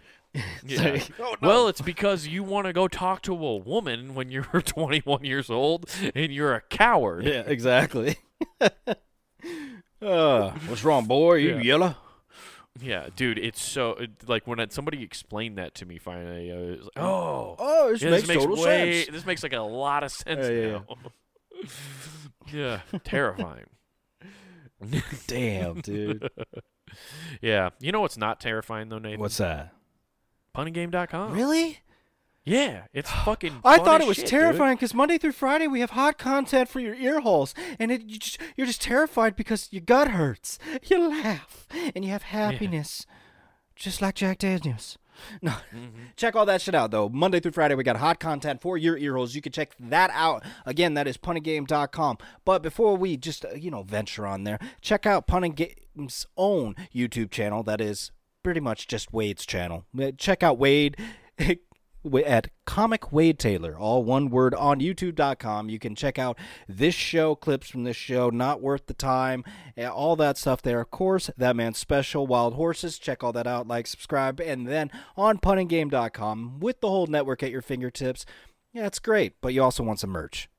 [0.63, 1.01] Yeah.
[1.19, 1.47] oh, no.
[1.47, 5.49] Well, it's because you want to go talk to a woman when you're 21 years
[5.49, 7.25] old and you're a coward.
[7.25, 8.17] Yeah, exactly.
[8.61, 11.35] uh, what's wrong, boy?
[11.35, 11.61] You Yeah.
[11.61, 11.95] yellow?
[12.81, 16.55] Yeah, dude, it's so it- like when it, somebody explained that to me finally, I
[16.55, 19.15] was like, "Oh, Oh, oh this yeah, makes, this makes total way, sense.
[19.15, 20.79] this makes like a lot of sense Yeah, yeah,
[22.53, 23.65] now." yeah, terrifying.
[25.27, 26.29] Damn, dude.
[27.41, 29.19] Yeah, you know what's not terrifying though, Nathan?
[29.19, 29.73] What's that?
[30.55, 31.33] punninggame.com.
[31.33, 31.79] Really?
[32.47, 33.59] Yeah, it's fucking.
[33.65, 36.79] I thought it was shit, terrifying because Monday through Friday we have hot content for
[36.79, 40.57] your ear holes, and it, you just, you're just terrified because your gut hurts.
[40.89, 43.05] You laugh and you have happiness,
[43.75, 44.97] just like Jack Daniels.
[45.41, 46.03] No, Mm-hmm.
[46.15, 47.09] check all that shit out though.
[47.09, 49.33] Monday through Friday we got hot content for your ear holes.
[49.33, 50.43] You can check that out.
[50.63, 52.17] Again, that is punninggame.com.
[52.45, 56.75] But before we just uh, you know venture on there, check out Punning Game's own
[56.93, 57.63] YouTube channel.
[57.63, 58.11] That is
[58.43, 59.85] pretty much just Wade's channel.
[59.99, 60.95] Uh, Check out Wade
[62.25, 65.69] at Comic Wade Taylor, all one word on YouTube.com.
[65.69, 66.37] You can check out
[66.67, 69.43] this show, clips from this show, not worth the time,
[69.91, 70.81] all that stuff there.
[70.81, 72.99] Of course, that man's special, Wild Horses.
[72.99, 77.51] Check all that out, like, subscribe, and then on punninggame.com with the whole network at
[77.51, 78.25] your fingertips.
[78.73, 80.49] Yeah, it's great, but you also want some merch.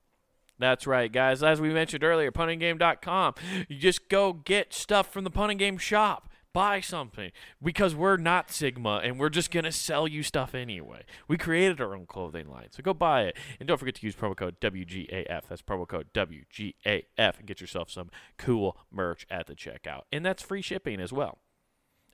[0.58, 1.42] That's right, guys.
[1.42, 3.34] As we mentioned earlier, punninggame.com.
[3.68, 6.28] You just go get stuff from the punning game shop.
[6.52, 7.30] Buy something
[7.62, 11.04] because we're not Sigma and we're just going to sell you stuff anyway.
[11.28, 12.68] We created our own clothing line.
[12.70, 13.36] So go buy it.
[13.60, 15.42] And don't forget to use promo code WGAF.
[15.48, 20.02] That's promo code WGAF and get yourself some cool merch at the checkout.
[20.10, 21.38] And that's free shipping as well.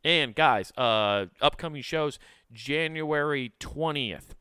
[0.04, 2.18] And guys, uh, upcoming shows
[2.52, 4.34] January 20th.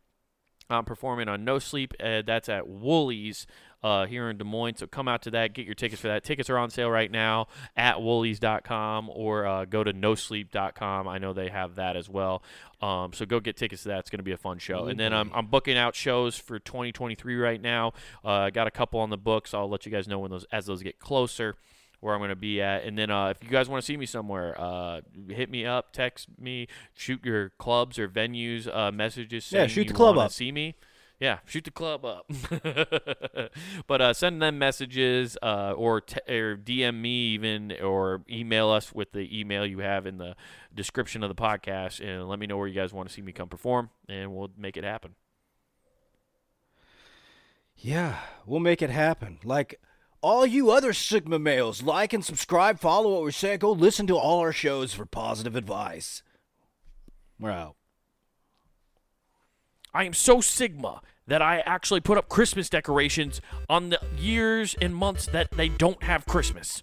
[0.70, 1.94] I'm performing on No Sleep.
[2.04, 3.48] Uh, that's at Woolies
[3.84, 4.78] uh, here in Des Moines.
[4.78, 5.54] So come out to that.
[5.54, 6.24] Get your tickets for that.
[6.24, 11.08] Tickets are on sale right now at woolies.com or uh, go to nosleep.com.
[11.08, 12.44] I know they have that as well.
[12.82, 14.00] Um, so go get tickets to that.
[14.00, 14.86] It's going to be a fun show.
[14.86, 17.94] and then I'm, I'm booking out shows for 2023 right now.
[18.24, 19.54] Uh, I got a couple on the books.
[19.54, 21.56] I'll let you guys know when those as those get closer
[22.04, 22.84] where I'm going to be at.
[22.84, 25.94] And then uh, if you guys want to see me somewhere, uh, hit me up,
[25.94, 29.50] text me, shoot your clubs or venues uh, messages.
[29.52, 30.32] Yeah, shoot the you club up.
[30.32, 30.76] See me.
[31.24, 32.30] Yeah, shoot the club up.
[33.88, 38.92] but uh, send them messages uh, or, t- or DM me even or email us
[38.92, 40.36] with the email you have in the
[40.76, 43.32] description of the podcast and let me know where you guys want to see me
[43.32, 45.16] come perform and we'll make it happen.
[47.78, 49.40] Yeah, we'll make it happen.
[49.46, 49.80] Like
[50.20, 54.18] all you other Sigma males, like and subscribe, follow what we say, go listen to
[54.18, 56.22] all our shows for positive advice.
[57.40, 57.78] We're out.
[59.94, 64.96] I am so Sigma that I actually put up Christmas decorations on the years and
[64.96, 66.82] months that they don't have Christmas.